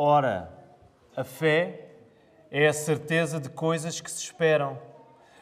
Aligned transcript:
Ora, 0.00 0.48
a 1.16 1.24
fé 1.24 1.90
é 2.52 2.68
a 2.68 2.72
certeza 2.72 3.40
de 3.40 3.48
coisas 3.48 4.00
que 4.00 4.08
se 4.08 4.22
esperam, 4.22 4.80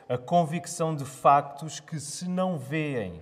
a 0.09 0.17
convicção 0.17 0.97
de 0.97 1.05
factos 1.05 1.79
que 1.79 2.01
se 2.01 2.27
não 2.27 2.57
veem. 2.57 3.21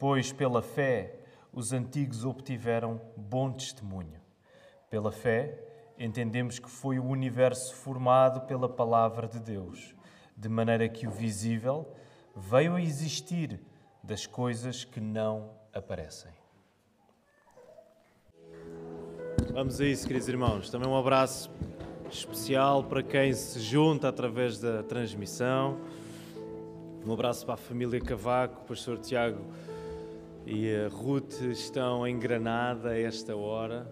Pois 0.00 0.32
pela 0.32 0.60
fé 0.60 1.14
os 1.52 1.72
antigos 1.72 2.24
obtiveram 2.24 3.00
bom 3.16 3.52
testemunho. 3.52 4.20
Pela 4.90 5.12
fé 5.12 5.56
entendemos 5.96 6.58
que 6.58 6.68
foi 6.68 6.98
o 6.98 7.06
universo 7.06 7.72
formado 7.76 8.40
pela 8.40 8.68
palavra 8.68 9.28
de 9.28 9.38
Deus, 9.38 9.94
de 10.36 10.48
maneira 10.48 10.88
que 10.88 11.06
o 11.06 11.10
visível 11.12 11.86
veio 12.34 12.74
a 12.74 12.82
existir 12.82 13.60
das 14.02 14.26
coisas 14.26 14.82
que 14.82 14.98
não 14.98 15.52
aparecem. 15.72 16.41
Vamos 19.50 19.80
a 19.80 19.84
isso, 19.84 20.06
queridos 20.06 20.28
irmãos. 20.28 20.70
Também 20.70 20.88
um 20.88 20.96
abraço 20.96 21.50
especial 22.10 22.84
para 22.84 23.02
quem 23.02 23.32
se 23.32 23.60
junta 23.60 24.08
através 24.08 24.58
da 24.58 24.82
transmissão. 24.82 25.78
Um 27.04 27.12
abraço 27.12 27.44
para 27.44 27.54
a 27.54 27.58
família 27.58 28.00
Cavaco, 28.00 28.62
o 28.62 28.68
pastor 28.68 28.98
Tiago 28.98 29.40
e 30.46 30.74
a 30.74 30.88
Ruth 30.88 31.40
estão 31.42 32.06
em 32.06 32.18
Granada 32.18 32.90
a 32.90 32.98
esta 32.98 33.36
hora. 33.36 33.90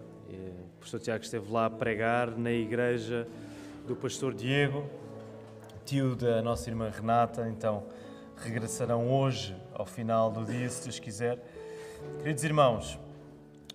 O 0.77 0.79
pastor 0.79 0.99
Tiago 0.99 1.23
esteve 1.23 1.51
lá 1.51 1.65
a 1.65 1.69
pregar 1.69 2.37
na 2.37 2.51
igreja 2.51 3.27
do 3.87 3.95
pastor 3.95 4.33
Diego, 4.33 4.85
tio 5.85 6.15
da 6.15 6.41
nossa 6.41 6.69
irmã 6.69 6.89
Renata, 6.89 7.47
então 7.49 7.83
regressarão 8.37 9.11
hoje 9.11 9.55
ao 9.73 9.85
final 9.85 10.31
do 10.31 10.45
dia, 10.45 10.69
se 10.69 10.83
Deus 10.83 10.99
quiser. 10.99 11.37
Queridos 12.19 12.43
irmãos, 12.43 12.99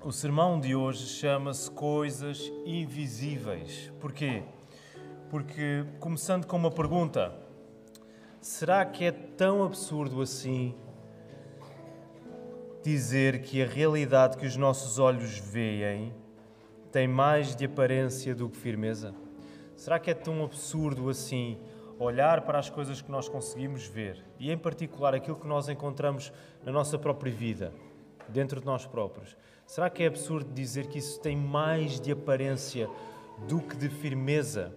o 0.06 0.12
sermão 0.12 0.60
de 0.60 0.72
hoje 0.72 1.04
chama-se 1.04 1.68
Coisas 1.68 2.52
Invisíveis. 2.64 3.92
Porquê? 4.00 4.44
Porque, 5.28 5.84
começando 5.98 6.46
com 6.46 6.56
uma 6.56 6.70
pergunta: 6.70 7.34
será 8.40 8.84
que 8.84 9.04
é 9.04 9.10
tão 9.10 9.64
absurdo 9.64 10.22
assim 10.22 10.76
dizer 12.84 13.42
que 13.42 13.60
a 13.60 13.66
realidade 13.66 14.36
que 14.36 14.46
os 14.46 14.56
nossos 14.56 15.00
olhos 15.00 15.38
veem 15.38 16.14
tem 16.92 17.08
mais 17.08 17.56
de 17.56 17.64
aparência 17.64 18.32
do 18.32 18.48
que 18.48 18.56
firmeza? 18.56 19.12
Será 19.74 19.98
que 19.98 20.12
é 20.12 20.14
tão 20.14 20.44
absurdo 20.44 21.10
assim 21.10 21.58
olhar 21.98 22.42
para 22.42 22.60
as 22.60 22.70
coisas 22.70 23.02
que 23.02 23.10
nós 23.10 23.28
conseguimos 23.28 23.88
ver 23.88 24.24
e, 24.38 24.52
em 24.52 24.56
particular, 24.56 25.16
aquilo 25.16 25.36
que 25.36 25.48
nós 25.48 25.68
encontramos 25.68 26.32
na 26.64 26.70
nossa 26.70 26.96
própria 26.96 27.32
vida, 27.32 27.72
dentro 28.28 28.60
de 28.60 28.66
nós 28.66 28.86
próprios? 28.86 29.36
Será 29.66 29.90
que 29.90 30.04
é 30.04 30.06
absurdo 30.06 30.52
dizer 30.54 30.86
que 30.86 30.98
isso 30.98 31.20
tem 31.20 31.36
mais 31.36 32.00
de 32.00 32.12
aparência 32.12 32.88
do 33.48 33.60
que 33.60 33.76
de 33.76 33.88
firmeza? 33.88 34.72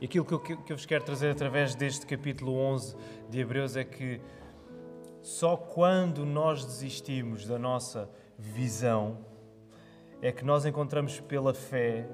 E 0.00 0.06
aquilo 0.06 0.24
que 0.24 0.32
eu, 0.32 0.40
que 0.40 0.72
eu 0.72 0.76
vos 0.76 0.86
quero 0.86 1.04
trazer 1.04 1.30
através 1.30 1.74
deste 1.74 2.06
capítulo 2.06 2.54
11 2.54 2.96
de 3.28 3.38
Hebreus 3.38 3.76
é 3.76 3.84
que 3.84 4.18
só 5.20 5.58
quando 5.58 6.24
nós 6.24 6.64
desistimos 6.64 7.46
da 7.46 7.58
nossa 7.58 8.08
visão 8.38 9.18
é 10.22 10.32
que 10.32 10.44
nós 10.44 10.64
encontramos 10.64 11.20
pela 11.20 11.52
fé 11.52 12.08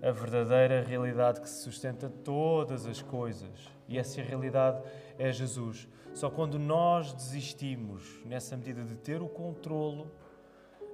a 0.00 0.12
verdadeira 0.12 0.84
realidade 0.84 1.40
que 1.40 1.50
sustenta 1.50 2.08
todas 2.08 2.86
as 2.86 3.02
coisas. 3.02 3.68
E 3.88 3.98
essa 3.98 4.22
realidade 4.22 4.80
é 5.18 5.32
Jesus. 5.32 5.88
Só 6.14 6.30
quando 6.30 6.60
nós 6.60 7.12
desistimos, 7.12 8.22
nessa 8.24 8.56
medida 8.56 8.84
de 8.84 8.94
ter 8.94 9.20
o 9.20 9.28
controlo 9.28 10.12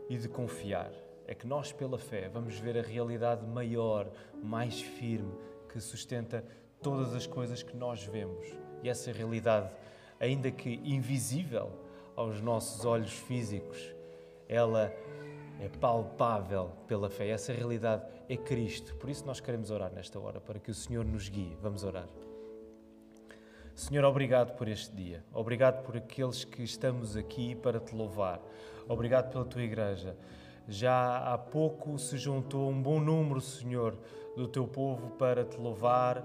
e 0.09 0.17
de 0.17 0.29
confiar. 0.29 0.93
É 1.27 1.35
que 1.35 1.47
nós, 1.47 1.73
pela 1.73 1.99
fé, 1.99 2.29
vamos 2.29 2.59
ver 2.59 2.79
a 2.79 2.83
realidade 2.83 3.47
maior, 3.47 4.11
mais 4.43 4.81
firme, 4.81 5.33
que 5.73 5.81
sustenta 5.81 6.45
todas 6.83 7.15
as 7.15 7.27
coisas 7.27 7.63
que 7.63 7.77
nós 7.77 8.05
vemos. 8.05 8.47
E 8.83 8.89
essa 8.89 9.11
realidade, 9.11 9.71
ainda 10.21 10.51
que 10.51 10.81
invisível 10.85 11.73
aos 12.15 12.41
nossos 12.41 12.85
olhos 12.85 13.13
físicos, 13.13 13.95
ela 14.49 14.93
é 15.61 15.69
palpável 15.81 16.73
pela 16.87 17.09
fé. 17.09 17.29
Essa 17.29 17.53
realidade 17.53 18.05
é 18.29 18.37
Cristo. 18.37 18.95
Por 18.97 19.09
isso 19.09 19.25
nós 19.25 19.41
queremos 19.41 19.71
orar 19.71 19.91
nesta 19.93 20.19
hora, 20.21 20.41
para 20.41 20.59
que 20.59 20.71
o 20.71 20.75
Senhor 20.75 21.05
nos 21.05 21.29
guie. 21.29 21.57
Vamos 21.63 21.85
orar. 21.85 22.09
Senhor, 23.75 24.05
obrigado 24.05 24.55
por 24.55 24.69
este 24.69 24.95
dia. 24.95 25.25
Obrigado 25.33 25.83
por 25.83 25.97
aqueles 25.97 26.45
que 26.45 26.63
estamos 26.63 27.17
aqui 27.17 27.57
para 27.57 27.81
te 27.81 27.93
louvar. 27.93 28.41
Obrigado 28.89 29.33
pela 29.33 29.45
tua 29.45 29.63
igreja. 29.63 30.17
Já 30.69 31.19
há 31.19 31.37
pouco 31.37 31.99
se 31.99 32.17
juntou 32.17 32.71
um 32.71 32.81
bom 32.81 33.01
número, 33.01 33.41
Senhor, 33.41 33.99
do 34.37 34.47
teu 34.47 34.69
povo 34.69 35.11
para 35.17 35.45
te 35.45 35.57
louvar, 35.57 36.25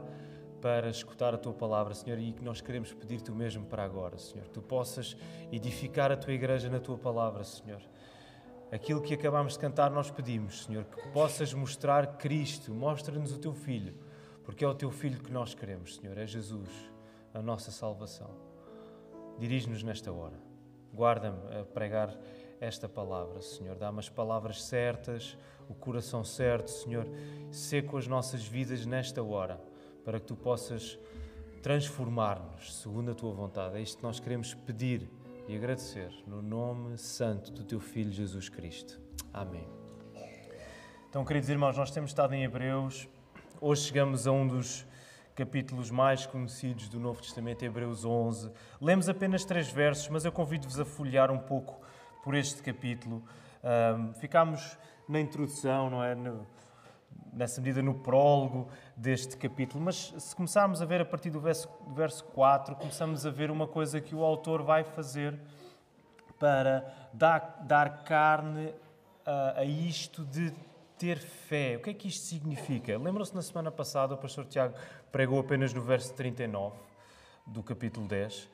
para 0.62 0.92
escutar 0.92 1.34
a 1.34 1.40
tua 1.40 1.52
palavra, 1.52 1.96
Senhor, 1.96 2.20
e 2.20 2.34
que 2.34 2.44
nós 2.44 2.62
queremos 2.62 2.94
pedir-te 2.94 3.32
o 3.32 3.36
mesmo 3.36 3.66
para 3.66 3.84
agora, 3.84 4.20
Senhor. 4.20 4.46
Que 4.46 4.52
tu 4.52 4.62
possas 4.62 5.18
edificar 5.52 6.12
a 6.12 6.18
tua 6.18 6.34
igreja 6.34 6.70
na 6.70 6.80
tua 6.80 7.00
palavra, 7.00 7.44
Senhor. 7.44 7.82
Aquilo 8.72 9.02
que 9.02 9.16
acabamos 9.16 9.54
de 9.54 9.59
cantar, 9.59 9.90
nós 9.90 10.12
pedimos, 10.12 10.66
Senhor, 10.66 10.84
que 10.86 11.09
possas 11.09 11.52
mostrar 11.52 12.18
Cristo, 12.18 12.76
mostra-nos 12.76 13.34
o 13.34 13.40
teu 13.40 13.56
Filho, 13.56 13.96
porque 14.44 14.64
é 14.64 14.68
o 14.68 14.76
teu 14.76 14.92
Filho 14.92 15.20
que 15.20 15.32
nós 15.32 15.56
queremos, 15.56 15.96
Senhor, 15.96 16.16
é 16.16 16.28
Jesus, 16.28 16.70
a 17.34 17.41
nossa 17.41 17.72
salvação. 17.72 18.29
Dirige-nos 19.38 19.84
nesta 19.84 20.12
hora. 20.12 20.38
Guarda-me 20.94 21.38
a 21.59 21.63
pregar 21.63 22.16
esta 22.59 22.90
palavra, 22.90 23.41
Senhor. 23.41 23.75
Dá-me 23.75 24.00
as 24.00 24.09
palavras 24.09 24.63
certas, 24.63 25.38
o 25.69 25.73
coração 25.73 26.23
certo, 26.23 26.69
Senhor. 26.69 27.07
Seco 27.51 27.97
as 27.97 28.07
nossas 28.07 28.44
vidas 28.44 28.85
nesta 28.85 29.23
hora, 29.23 29.62
para 30.03 30.19
que 30.19 30.25
tu 30.25 30.35
possas 30.35 31.00
transformar-nos 31.62 32.75
segundo 32.81 33.12
a 33.12 33.16
tua 33.16 33.31
vontade. 33.31 33.78
É 33.78 33.81
isto 33.81 33.97
que 33.97 34.03
nós 34.03 34.19
queremos 34.19 34.53
pedir 34.53 35.09
e 35.47 35.56
agradecer 35.56 36.11
no 36.28 36.41
nome 36.41 36.97
santo 36.97 37.51
do 37.51 37.63
teu 37.63 37.79
Filho 37.79 38.11
Jesus 38.11 38.50
Cristo. 38.50 39.00
Amém. 39.34 39.67
Então, 41.09 41.25
queridos 41.25 41.50
irmãos, 41.50 41.75
nós 41.75 41.91
temos 41.91 42.11
estado 42.11 42.34
em 42.34 42.44
Hebreus. 42.44 43.07
Hoje 43.59 43.84
chegamos 43.84 44.28
a 44.28 44.31
um 44.31 44.47
dos 44.47 44.85
capítulos 45.40 45.90
mais 45.90 46.26
conhecidos 46.26 46.90
do 46.90 47.00
Novo 47.00 47.22
Testamento, 47.22 47.64
Hebreus 47.64 48.04
11. 48.04 48.52
Lemos 48.82 49.08
apenas 49.08 49.46
três 49.46 49.72
versos, 49.72 50.10
mas 50.10 50.26
eu 50.26 50.34
convido-vos 50.34 50.78
a 50.78 50.84
folhear 50.84 51.32
um 51.32 51.38
pouco 51.38 51.80
por 52.22 52.36
este 52.36 52.62
capítulo. 52.62 53.24
Um, 53.64 54.14
ficámos 54.16 54.78
na 55.08 55.18
introdução, 55.18 55.90
não 55.90 56.04
é? 56.04 56.14
No, 56.14 56.46
nessa 57.32 57.62
medida, 57.62 57.82
no 57.82 57.94
prólogo 57.94 58.68
deste 58.98 59.38
capítulo, 59.38 59.82
mas 59.82 60.14
se 60.18 60.36
começarmos 60.36 60.82
a 60.82 60.86
ver 60.86 61.00
a 61.00 61.06
partir 61.06 61.30
do 61.30 61.40
verso, 61.40 61.70
verso 61.96 62.26
4, 62.26 62.76
começamos 62.76 63.26
a 63.26 63.30
ver 63.30 63.50
uma 63.50 63.66
coisa 63.66 64.02
que 64.02 64.14
o 64.14 64.26
autor 64.26 64.62
vai 64.62 64.84
fazer 64.84 65.40
para 66.38 66.86
dar, 67.14 67.64
dar 67.66 68.04
carne 68.04 68.74
a, 69.26 69.62
a 69.62 69.64
isto 69.64 70.26
de 70.26 70.54
ter 71.00 71.18
fé. 71.18 71.78
O 71.78 71.80
que 71.80 71.90
é 71.90 71.94
que 71.94 72.10
isto 72.10 72.26
significa? 72.26 72.98
Lembram-se 72.98 73.34
na 73.34 73.42
semana 73.42 73.72
passada 73.72 74.14
o 74.14 74.18
pastor 74.18 74.46
Tiago 74.46 74.76
pregou 75.12 75.40
apenas 75.40 75.74
no 75.74 75.82
verso 75.82 76.14
39 76.14 76.76
do 77.48 77.64
capítulo 77.64 78.06
10 78.06 78.50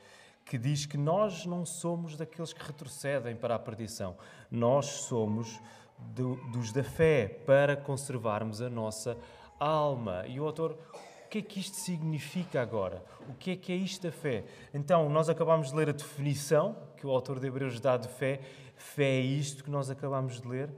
que 0.45 0.59
diz 0.59 0.85
que 0.85 0.95
nós 0.95 1.45
não 1.45 1.65
somos 1.65 2.15
daqueles 2.15 2.53
que 2.53 2.63
retrocedem 2.63 3.35
para 3.35 3.55
a 3.55 3.59
perdição. 3.59 4.15
Nós 4.51 4.85
somos 4.85 5.59
do, 5.97 6.35
dos 6.51 6.71
da 6.71 6.83
fé 6.83 7.27
para 7.27 7.75
conservarmos 7.75 8.61
a 8.61 8.69
nossa 8.69 9.17
alma. 9.59 10.23
E 10.27 10.39
o 10.39 10.45
autor, 10.45 10.77
o 11.25 11.29
que 11.29 11.39
é 11.39 11.41
que 11.41 11.59
isto 11.59 11.77
significa 11.77 12.61
agora? 12.61 13.03
O 13.27 13.33
que 13.33 13.51
é 13.51 13.55
que 13.55 13.71
é 13.71 13.75
isto 13.75 14.03
da 14.03 14.11
fé? 14.11 14.43
Então, 14.71 15.09
nós 15.09 15.29
acabamos 15.29 15.71
de 15.71 15.75
ler 15.75 15.89
a 15.89 15.93
definição 15.93 16.77
que 16.95 17.07
o 17.07 17.09
autor 17.09 17.39
de 17.39 17.47
Hebreus 17.47 17.79
dá 17.79 17.97
de 17.97 18.07
fé. 18.07 18.39
Fé 18.75 19.17
é 19.17 19.21
isto 19.21 19.63
que 19.63 19.71
nós 19.71 19.89
acabamos 19.89 20.39
de 20.39 20.47
ler, 20.47 20.69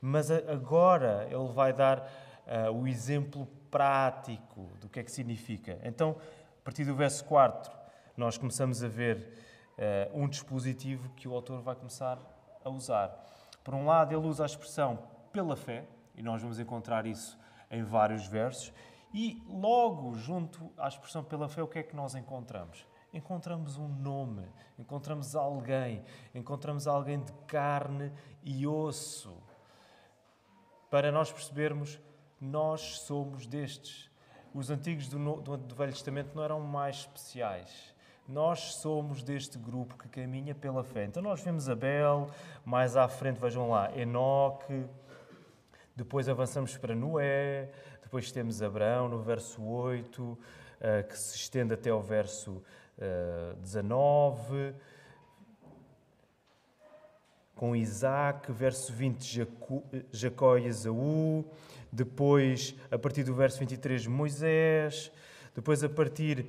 mas 0.00 0.30
agora 0.30 1.26
ele 1.30 1.52
vai 1.52 1.72
dar 1.72 1.98
uh, 2.00 2.72
o 2.72 2.86
exemplo 2.86 3.46
prático 3.70 4.70
do 4.80 4.88
que 4.88 5.00
é 5.00 5.02
que 5.02 5.12
significa. 5.12 5.78
Então, 5.84 6.16
a 6.60 6.64
partir 6.64 6.84
do 6.84 6.94
verso 6.94 7.24
4, 7.24 7.70
nós 8.16 8.36
começamos 8.38 8.82
a 8.82 8.88
ver 8.88 9.32
uh, 9.78 10.20
um 10.20 10.28
dispositivo 10.28 11.10
que 11.10 11.28
o 11.28 11.34
autor 11.34 11.60
vai 11.62 11.74
começar 11.74 12.18
a 12.64 12.70
usar. 12.70 13.10
Por 13.62 13.74
um 13.74 13.86
lado, 13.86 14.14
ele 14.14 14.26
usa 14.26 14.42
a 14.42 14.46
expressão 14.46 14.98
pela 15.32 15.56
fé, 15.56 15.84
e 16.14 16.22
nós 16.22 16.42
vamos 16.42 16.58
encontrar 16.58 17.06
isso 17.06 17.38
em 17.70 17.82
vários 17.82 18.26
versos, 18.26 18.72
e 19.12 19.42
logo 19.48 20.14
junto 20.14 20.70
à 20.76 20.88
expressão 20.88 21.22
pela 21.24 21.48
fé, 21.48 21.62
o 21.62 21.68
que 21.68 21.78
é 21.78 21.82
que 21.82 21.96
nós 21.96 22.14
encontramos? 22.14 22.86
Encontramos 23.12 23.76
um 23.76 23.88
nome, 23.88 24.46
encontramos 24.78 25.34
alguém, 25.34 26.04
encontramos 26.32 26.86
alguém 26.86 27.20
de 27.20 27.32
carne 27.46 28.12
e 28.42 28.66
osso. 28.66 29.36
Para 30.90 31.12
nós 31.12 31.32
percebermos, 31.32 32.00
nós 32.40 33.00
somos 33.00 33.46
destes. 33.46 34.10
Os 34.52 34.68
antigos 34.70 35.08
do, 35.08 35.36
do, 35.36 35.56
do 35.56 35.74
Velho 35.74 35.92
Testamento 35.92 36.34
não 36.34 36.42
eram 36.42 36.60
mais 36.60 36.96
especiais 36.96 37.94
nós 38.30 38.74
somos 38.74 39.24
deste 39.24 39.58
grupo 39.58 39.98
que 39.98 40.08
caminha 40.08 40.54
pela 40.54 40.84
fé. 40.84 41.04
Então 41.04 41.20
nós 41.20 41.42
vemos 41.42 41.68
Abel, 41.68 42.30
mais 42.64 42.96
à 42.96 43.08
frente, 43.08 43.40
vejam 43.40 43.68
lá, 43.68 43.90
Enoque, 43.96 44.86
Depois 45.96 46.28
avançamos 46.28 46.78
para 46.78 46.94
Noé, 46.94 47.70
depois 48.02 48.30
temos 48.30 48.62
Abraão 48.62 49.08
no 49.08 49.20
verso 49.20 49.62
8, 49.62 50.38
eh, 50.80 51.02
que 51.02 51.18
se 51.18 51.36
estende 51.36 51.74
até 51.74 51.90
ao 51.90 52.00
verso 52.00 52.62
19 53.58 54.74
com 57.60 57.76
Isaac, 57.76 58.50
verso 58.52 58.90
20, 58.90 59.46
Jacó 60.10 60.56
e 60.56 60.64
Esaú, 60.64 61.44
depois, 61.92 62.74
a 62.90 62.98
partir 62.98 63.22
do 63.22 63.34
verso 63.34 63.58
23, 63.58 64.06
Moisés, 64.06 65.12
depois, 65.54 65.84
a 65.84 65.88
partir 65.90 66.46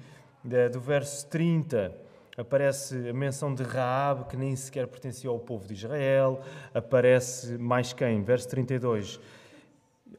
do 0.72 0.80
verso 0.80 1.28
30, 1.28 1.94
aparece 2.38 3.10
a 3.10 3.14
menção 3.14 3.54
de 3.54 3.62
Raab, 3.62 4.30
que 4.30 4.38
nem 4.38 4.56
sequer 4.56 4.88
pertencia 4.88 5.30
ao 5.30 5.38
povo 5.38 5.68
de 5.68 5.74
Israel, 5.74 6.42
aparece 6.74 7.58
mais 7.58 7.92
quem? 7.92 8.24
Verso 8.24 8.48
32, 8.48 9.20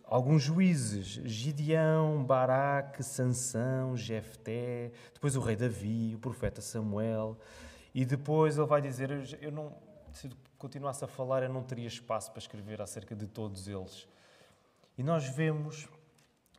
alguns 0.05 0.43
juízes, 0.43 1.06
Gideão, 1.25 2.23
Baraque, 2.23 3.03
Sansão, 3.03 3.97
Jefté, 3.97 4.93
depois 5.15 5.37
o 5.37 5.41
rei 5.41 5.56
Davi, 5.56 6.12
o 6.15 6.19
profeta 6.19 6.61
Samuel, 6.61 7.38
e 7.95 8.05
depois 8.05 8.59
ele 8.59 8.67
vai 8.67 8.83
dizer, 8.83 9.38
eu 9.41 9.50
não, 9.50 9.73
se 10.12 10.31
continuasse 10.59 11.05
a 11.05 11.09
falar, 11.09 11.43
eu 11.43 11.49
não 11.49 11.62
teria 11.62 11.87
espaço 11.87 12.31
para 12.31 12.38
escrever 12.38 12.81
acerca 12.81 13.14
de 13.14 13.26
todos 13.26 13.69
eles. 13.69 14.06
E 14.97 15.03
nós 15.03 15.26
vemos 15.26 15.88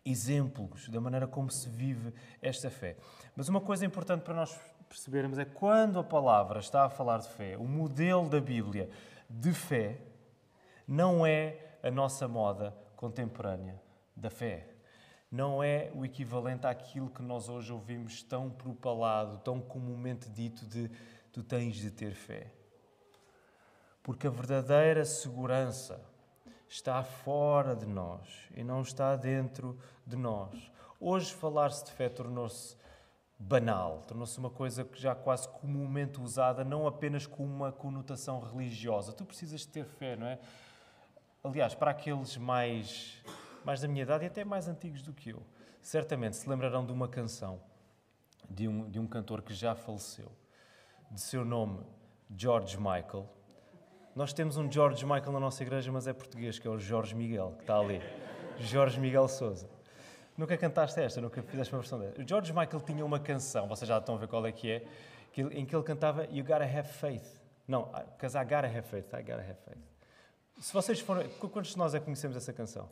exemplos 0.05 0.89
da 0.89 0.99
maneira 0.99 1.27
como 1.27 1.49
se 1.49 1.69
vive 1.69 2.13
esta 2.41 2.69
fé. 2.69 2.97
Mas 3.35 3.47
uma 3.47 3.61
coisa 3.61 3.85
importante 3.85 4.21
para 4.21 4.33
nós 4.33 4.59
percebermos 4.89 5.39
é 5.39 5.45
quando 5.45 5.99
a 5.99 6.03
palavra 6.03 6.59
está 6.59 6.85
a 6.85 6.89
falar 6.89 7.19
de 7.19 7.29
fé, 7.29 7.57
o 7.57 7.63
modelo 7.63 8.29
da 8.29 8.41
Bíblia 8.41 8.89
de 9.29 9.53
fé 9.53 9.99
não 10.87 11.25
é 11.25 11.77
a 11.81 11.89
nossa 11.89 12.27
moda 12.27 12.75
contemporânea 12.95 13.81
da 14.15 14.29
fé. 14.29 14.67
Não 15.31 15.63
é 15.63 15.91
o 15.95 16.05
equivalente 16.05 16.67
àquilo 16.67 17.09
que 17.09 17.23
nós 17.23 17.49
hoje 17.49 17.73
ouvimos 17.73 18.21
tão 18.21 18.51
propalado, 18.51 19.39
tão 19.39 19.59
comumente 19.59 20.29
dito 20.29 20.65
de 20.67 20.91
tu 21.31 21.41
tens 21.41 21.75
de 21.75 21.89
ter 21.89 22.13
fé. 22.13 22.51
Porque 24.03 24.27
a 24.27 24.29
verdadeira 24.29 25.05
segurança 25.05 25.99
está 26.67 27.03
fora 27.03 27.75
de 27.75 27.85
nós 27.85 28.27
e 28.55 28.63
não 28.63 28.81
está 28.81 29.15
dentro 29.15 29.79
de 30.05 30.15
nós. 30.15 30.71
Hoje, 30.99 31.33
falar-se 31.33 31.85
de 31.85 31.91
fé 31.91 32.09
tornou-se 32.09 32.75
banal, 33.39 34.03
tornou-se 34.07 34.37
uma 34.37 34.49
coisa 34.49 34.83
que 34.83 34.99
já 35.01 35.15
quase 35.15 35.47
comumente 35.47 36.19
usada, 36.19 36.63
não 36.63 36.85
apenas 36.85 37.25
com 37.25 37.43
uma 37.43 37.71
conotação 37.71 38.39
religiosa. 38.39 39.13
Tu 39.13 39.25
precisas 39.25 39.61
de 39.61 39.69
ter 39.69 39.85
fé, 39.85 40.15
não 40.15 40.27
é? 40.27 40.39
Aliás, 41.43 41.73
para 41.73 41.91
aqueles 41.91 42.37
mais, 42.37 43.21
mais 43.65 43.81
da 43.81 43.87
minha 43.87 44.03
idade 44.03 44.25
e 44.25 44.27
até 44.27 44.45
mais 44.45 44.67
antigos 44.67 45.01
do 45.01 45.13
que 45.13 45.31
eu, 45.31 45.41
certamente 45.81 46.35
se 46.35 46.49
lembrarão 46.49 46.85
de 46.85 46.91
uma 46.91 47.07
canção 47.07 47.59
de 48.49 48.67
um, 48.67 48.89
de 48.89 48.99
um 48.99 49.07
cantor 49.07 49.41
que 49.41 49.53
já 49.53 49.75
faleceu, 49.75 50.31
de 51.11 51.21
seu 51.21 51.43
nome 51.43 51.79
George 52.35 52.77
Michael 52.77 53.27
nós 54.15 54.31
temos 54.31 54.57
um 54.57 54.71
George 54.71 55.03
Michael 55.05 55.31
na 55.31 55.39
nossa 55.39 55.63
igreja, 55.63 55.91
mas 55.91 56.05
é 56.07 56.13
português, 56.13 56.59
que 56.59 56.67
é 56.67 56.71
o 56.71 56.77
Jorge 56.77 57.15
Miguel, 57.15 57.53
que 57.57 57.63
está 57.63 57.77
ali. 57.77 58.01
Jorge 58.59 58.99
Miguel 58.99 59.27
Souza. 59.27 59.67
Nunca 60.37 60.57
cantaste 60.57 60.99
esta, 60.99 61.19
nunca 61.19 61.41
fizeste 61.41 61.73
uma 61.73 61.81
versão 61.81 61.99
desta. 61.99 62.21
O 62.21 62.27
George 62.27 62.53
Michael 62.53 62.81
tinha 62.81 63.05
uma 63.05 63.19
canção, 63.19 63.67
vocês 63.67 63.87
já 63.87 63.97
estão 63.97 64.15
a 64.15 64.17
ver 64.17 64.27
qual 64.27 64.45
é 64.45 64.51
que 64.51 64.71
é, 64.71 64.85
em 65.37 65.65
que 65.65 65.75
ele 65.75 65.83
cantava 65.83 66.25
You 66.25 66.43
Gotta 66.43 66.63
Have 66.63 66.89
Faith. 66.89 67.41
Não, 67.67 67.89
because 68.15 68.37
I 68.37 68.43
gotta 68.43 68.67
have 68.67 68.83
faith, 68.83 69.13
I 69.13 69.21
gotta 69.23 69.41
have 69.41 69.57
faith. 69.65 69.81
Se 70.59 70.73
vocês 70.73 70.99
forem, 70.99 71.29
quantos 71.29 71.71
de 71.71 71.77
nós 71.77 71.95
é 71.95 71.99
que 71.99 72.05
conhecemos 72.05 72.35
essa 72.35 72.53
canção? 72.53 72.89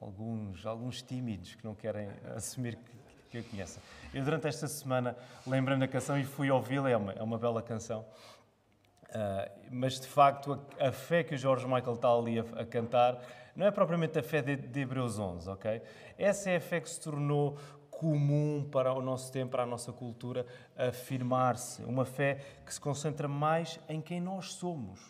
Alguns, 0.00 0.64
alguns 0.64 1.02
tímidos 1.02 1.54
que 1.54 1.64
não 1.64 1.74
querem 1.74 2.08
assumir 2.34 2.76
que, 2.76 2.92
que 3.30 3.38
a 3.38 3.42
conhecem. 3.42 3.82
Eu 4.12 4.24
durante 4.24 4.46
esta 4.46 4.66
semana 4.68 5.16
lembrei-me 5.46 5.80
da 5.80 5.88
canção 5.88 6.18
e 6.18 6.24
fui 6.24 6.50
ouvi-la, 6.50 6.90
é 6.90 6.96
uma, 6.96 7.12
é 7.12 7.22
uma 7.22 7.38
bela 7.38 7.60
canção. 7.62 8.04
Uh, 9.14 9.48
mas 9.70 10.00
de 10.00 10.08
facto 10.08 10.60
a, 10.80 10.88
a, 10.88 10.92
fé 10.92 11.22
que 11.22 11.36
o 11.36 11.38
Jorge 11.38 11.64
Michael 11.66 11.94
está 11.94 12.08
ali 12.08 12.40
a, 12.40 12.42
a 12.62 12.66
cantar 12.66 13.22
não 13.54 13.64
é 13.64 13.70
propriamente 13.70 14.18
a 14.18 14.22
fé 14.24 14.42
de, 14.42 14.56
de, 14.56 14.80
Hebreus 14.80 15.20
11, 15.20 15.48
ok? 15.50 15.80
Essa 16.18 16.50
é 16.50 16.56
a 16.56 16.60
fé 16.60 16.80
que 16.80 16.90
se 16.90 17.00
tornou 17.00 17.56
comum 17.88 18.68
para 18.70 18.92
o 18.92 19.00
nosso 19.00 19.30
tempo, 19.30 19.52
para 19.52 19.62
a 19.62 19.66
nossa 19.66 19.92
cultura, 19.92 20.44
afirmar-se. 20.76 21.84
Uma 21.84 22.04
fé 22.04 22.40
que 22.66 22.74
se 22.74 22.80
concentra 22.80 23.28
mais 23.28 23.78
em 23.88 24.00
quem 24.00 24.20
nós 24.20 24.54
somos. 24.54 25.00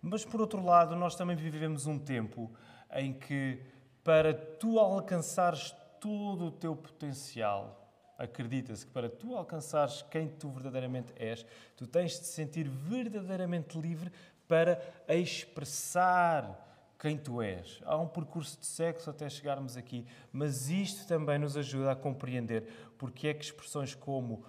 Mas 0.00 0.24
por 0.24 0.40
outro 0.40 0.64
lado, 0.64 0.94
nós 0.94 1.16
também 1.16 1.34
vivemos 1.34 1.86
um 1.86 1.98
tempo 1.98 2.50
em 2.92 3.12
que 3.12 3.60
para 4.04 4.32
tu 4.32 4.78
alcançares 4.78 5.74
todo 6.00 6.46
o 6.46 6.50
teu 6.50 6.74
potencial, 6.74 7.89
acredita-se 8.20 8.84
que 8.84 8.92
para 8.92 9.08
tu 9.08 9.34
alcançares 9.34 10.02
quem 10.02 10.28
tu 10.28 10.50
verdadeiramente 10.50 11.12
és, 11.16 11.44
tu 11.76 11.86
tens 11.86 12.20
de 12.20 12.26
sentir 12.26 12.68
verdadeiramente 12.68 13.78
livre 13.80 14.12
para 14.46 14.80
expressar 15.08 16.68
quem 16.98 17.16
tu 17.16 17.40
és. 17.40 17.80
Há 17.84 17.96
um 17.96 18.06
percurso 18.06 18.60
de 18.60 18.66
sexo 18.66 19.08
até 19.08 19.28
chegarmos 19.28 19.76
aqui, 19.76 20.06
mas 20.30 20.68
isto 20.68 21.06
também 21.08 21.38
nos 21.38 21.56
ajuda 21.56 21.92
a 21.92 21.96
compreender 21.96 22.66
porque 22.98 23.28
é 23.28 23.34
que 23.34 23.44
expressões 23.44 23.94
como 23.94 24.44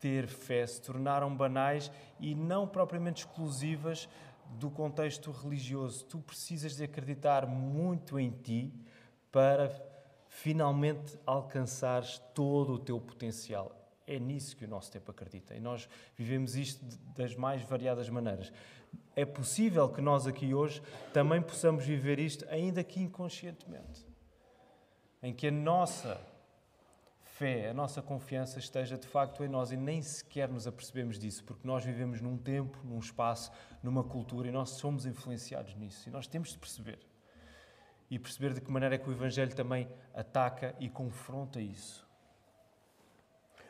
ter 0.00 0.26
fé 0.26 0.66
se 0.66 0.82
tornaram 0.82 1.34
banais 1.34 1.92
e 2.18 2.34
não 2.34 2.66
propriamente 2.66 3.24
exclusivas 3.24 4.08
do 4.58 4.68
contexto 4.68 5.30
religioso. 5.30 6.04
Tu 6.06 6.18
precisas 6.18 6.74
de 6.74 6.82
acreditar 6.82 7.46
muito 7.46 8.18
em 8.18 8.30
ti 8.30 8.74
para 9.30 9.91
finalmente 10.32 11.18
alcançares 11.26 12.18
todo 12.34 12.72
o 12.72 12.78
teu 12.78 12.98
potencial. 12.98 13.70
É 14.06 14.18
nisso 14.18 14.56
que 14.56 14.64
o 14.64 14.68
nosso 14.68 14.90
tempo 14.90 15.10
acredita. 15.10 15.54
E 15.54 15.60
nós 15.60 15.86
vivemos 16.16 16.56
isto 16.56 16.82
das 17.14 17.36
mais 17.36 17.62
variadas 17.62 18.08
maneiras. 18.08 18.50
É 19.14 19.26
possível 19.26 19.88
que 19.90 20.00
nós 20.00 20.26
aqui 20.26 20.54
hoje 20.54 20.82
também 21.12 21.40
possamos 21.42 21.84
viver 21.84 22.18
isto, 22.18 22.46
ainda 22.48 22.82
que 22.82 22.98
inconscientemente. 22.98 24.06
Em 25.22 25.34
que 25.34 25.48
a 25.48 25.50
nossa 25.50 26.18
fé, 27.20 27.68
a 27.68 27.74
nossa 27.74 28.00
confiança 28.00 28.58
esteja 28.58 28.96
de 28.96 29.06
facto 29.06 29.44
em 29.44 29.48
nós 29.48 29.70
e 29.70 29.76
nem 29.76 30.00
sequer 30.00 30.48
nos 30.48 30.66
apercebemos 30.66 31.18
disso, 31.18 31.44
porque 31.44 31.68
nós 31.68 31.84
vivemos 31.84 32.22
num 32.22 32.38
tempo, 32.38 32.78
num 32.82 32.98
espaço, 32.98 33.52
numa 33.82 34.02
cultura 34.02 34.48
e 34.48 34.50
nós 34.50 34.70
somos 34.70 35.04
influenciados 35.04 35.74
nisso. 35.76 36.08
E 36.08 36.10
nós 36.10 36.26
temos 36.26 36.52
de 36.52 36.58
perceber 36.58 37.11
e 38.12 38.18
perceber 38.18 38.52
de 38.52 38.60
que 38.60 38.70
maneira 38.70 38.96
é 38.96 38.98
que 38.98 39.08
o 39.08 39.12
Evangelho 39.12 39.56
também 39.56 39.88
ataca 40.12 40.76
e 40.78 40.86
confronta 40.90 41.58
isso. 41.58 42.06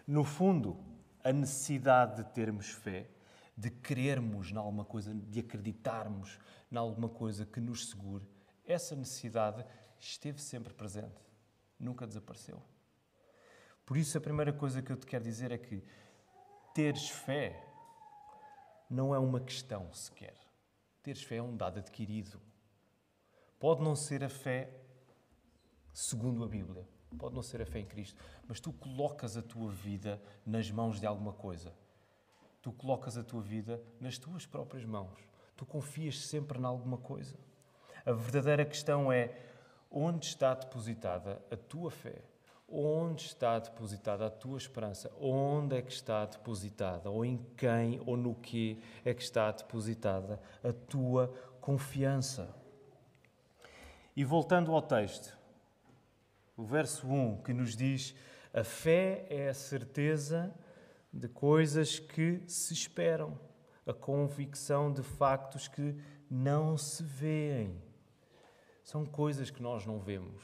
No 0.05 0.25
fundo, 0.25 0.77
a 1.23 1.33
necessidade 1.33 2.17
de 2.17 2.29
termos 2.31 2.69
fé, 2.69 3.09
de 3.57 3.71
querermos 3.71 4.51
em 4.51 4.57
alguma 4.57 4.85
coisa, 4.85 5.15
de 5.15 5.39
acreditarmos 5.39 6.41
em 6.73 6.77
alguma 6.77 7.09
coisa 7.09 7.47
que 7.47 7.61
nos 7.61 7.91
segure, 7.91 8.29
essa 8.67 8.97
necessidade 8.97 9.65
esteve 9.97 10.43
sempre 10.43 10.75
presente, 10.75 11.23
nunca 11.79 12.05
desapareceu. 12.05 12.61
Por 13.87 13.97
isso, 13.97 14.19
a 14.19 14.21
primeira 14.21 14.53
coisa 14.53 14.83
que 14.83 14.91
eu 14.91 14.97
te 14.97 15.07
quero 15.07 15.23
dizer 15.23 15.53
é 15.53 15.59
que 15.59 15.85
teres 16.75 17.09
fé 17.09 17.65
não 18.91 19.15
é 19.15 19.21
uma 19.21 19.39
questão 19.39 19.93
sequer. 19.93 20.35
Teres 21.01 21.23
fé 21.23 21.37
é 21.37 21.43
um 21.43 21.57
dado 21.57 21.79
adquirido. 21.79 22.41
Pode 23.63 23.81
não 23.81 23.95
ser 23.95 24.25
a 24.25 24.29
fé 24.29 24.69
segundo 25.93 26.43
a 26.43 26.49
Bíblia, 26.49 26.85
pode 27.17 27.33
não 27.33 27.43
ser 27.43 27.63
a 27.63 27.65
fé 27.65 27.79
em 27.79 27.87
Cristo, 27.87 28.21
mas 28.49 28.59
tu 28.59 28.73
colocas 28.73 29.37
a 29.37 29.41
tua 29.41 29.71
vida 29.71 30.21
nas 30.45 30.69
mãos 30.69 30.99
de 30.99 31.07
alguma 31.07 31.33
coisa. 31.33 31.73
Tu 32.61 32.73
colocas 32.73 33.17
a 33.17 33.23
tua 33.23 33.41
vida 33.41 33.81
nas 34.01 34.19
tuas 34.19 34.45
próprias 34.45 34.85
mãos. 34.85 35.17
Tu 35.57 35.65
confias 35.65 36.27
sempre 36.27 36.59
em 36.59 36.65
alguma 36.65 36.99
coisa. 36.99 37.39
A 38.05 38.11
verdadeira 38.11 38.65
questão 38.65 39.13
é 39.13 39.33
onde 39.89 40.27
está 40.27 40.55
depositada 40.55 41.41
a 41.49 41.57
tua 41.57 41.93
fé? 41.93 42.21
Onde 42.69 43.27
está 43.27 43.61
depositada 43.61 44.27
a 44.27 44.31
tua 44.31 44.59
esperança? 44.59 45.09
Onde 45.21 45.77
é 45.77 45.83
que 45.83 45.93
está 45.93 46.27
depositada? 46.27 47.09
Ou 47.11 47.25
em 47.25 47.37
quem 47.57 48.03
ou 48.05 48.17
no 48.17 48.35
que 48.35 48.83
é 49.05 49.15
que 49.15 49.23
está 49.23 49.53
depositada 49.53 50.43
a 50.65 50.73
tua 50.73 51.33
confiança? 51.61 52.61
E 54.15 54.25
voltando 54.25 54.73
ao 54.73 54.83
texto, 54.83 55.39
o 56.57 56.65
verso 56.65 57.07
1 57.07 57.43
que 57.43 57.53
nos 57.55 57.75
diz: 57.75 58.15
A 58.53 58.63
fé 58.63 59.27
é 59.31 59.49
a 59.49 59.55
certeza 59.55 60.55
de 61.13 61.29
coisas 61.29 61.99
que 61.99 62.43
se 62.47 62.75
esperam, 62.75 63.39
a 63.87 63.93
convicção 63.93 64.93
de 64.93 65.03
factos 65.03 65.67
que 65.67 65.97
não 66.31 66.77
se 66.77 67.03
veem. 67.03 67.83
São 68.85 69.07
coisas 69.07 69.51
que 69.51 69.63
nós 69.63 69.87
não 69.87 69.99
vemos. 69.99 70.43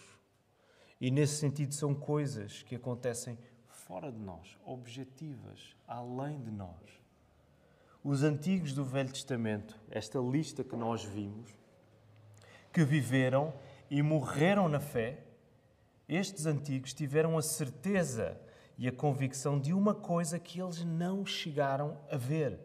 E 1.01 1.11
nesse 1.11 1.37
sentido, 1.37 1.75
são 1.75 1.95
coisas 1.95 2.63
que 2.63 2.75
acontecem 2.75 3.39
fora 3.69 4.11
de 4.11 4.19
nós, 4.19 4.59
objetivas, 4.65 5.77
além 5.87 6.41
de 6.43 6.51
nós. 6.51 7.01
Os 8.03 8.23
antigos 8.23 8.73
do 8.73 8.85
Velho 8.85 9.13
Testamento, 9.13 9.79
esta 9.91 10.19
lista 10.19 10.65
que 10.65 10.77
nós 10.77 11.05
vimos, 11.05 11.58
que 12.79 12.85
viveram 12.85 13.53
e 13.91 14.01
morreram 14.01 14.69
na 14.69 14.79
fé, 14.79 15.19
estes 16.09 16.47
antigos 16.47 16.95
tiveram 16.95 17.37
a 17.37 17.43
certeza 17.43 18.41
e 18.79 18.87
a 18.87 18.93
convicção 18.93 19.59
de 19.59 19.73
uma 19.73 19.97
coisa 19.97 20.39
que 20.39 20.61
eles 20.61 20.85
não 20.85 21.27
chegaram 21.27 21.99
a 22.09 22.17
ver 22.17 22.57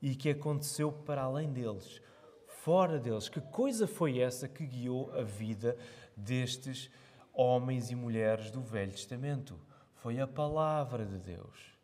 e 0.00 0.14
que 0.14 0.30
aconteceu 0.30 0.92
para 0.92 1.22
além 1.22 1.52
deles, 1.52 2.00
fora 2.46 3.00
deles. 3.00 3.28
Que 3.28 3.40
coisa 3.40 3.88
foi 3.88 4.20
essa 4.20 4.46
que 4.46 4.64
guiou 4.64 5.12
a 5.12 5.24
vida 5.24 5.76
destes 6.16 6.88
homens 7.32 7.90
e 7.90 7.96
mulheres 7.96 8.48
do 8.48 8.62
Velho 8.62 8.92
Testamento? 8.92 9.58
Foi 9.96 10.20
a 10.20 10.26
palavra 10.28 11.04
de 11.04 11.18
Deus. 11.18 11.76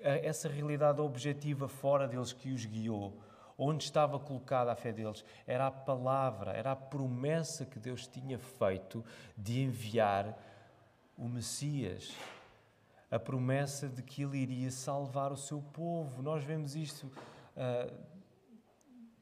essa 0.00 0.48
realidade 0.48 1.00
objetiva 1.00 1.66
fora 1.66 2.06
deles 2.06 2.32
que 2.32 2.52
os 2.52 2.64
guiou 2.64 3.20
onde 3.62 3.84
estava 3.84 4.18
colocada 4.18 4.72
a 4.72 4.74
fé 4.74 4.90
deles, 4.90 5.22
era 5.46 5.66
a 5.66 5.70
palavra, 5.70 6.52
era 6.52 6.72
a 6.72 6.76
promessa 6.76 7.66
que 7.66 7.78
Deus 7.78 8.06
tinha 8.06 8.38
feito 8.38 9.04
de 9.36 9.60
enviar 9.60 10.34
o 11.14 11.28
Messias. 11.28 12.16
A 13.10 13.18
promessa 13.18 13.86
de 13.86 14.02
que 14.02 14.22
ele 14.22 14.38
iria 14.38 14.70
salvar 14.70 15.30
o 15.30 15.36
seu 15.36 15.60
povo. 15.60 16.22
Nós 16.22 16.42
vemos 16.42 16.74
isto 16.74 17.04
uh, 17.06 17.94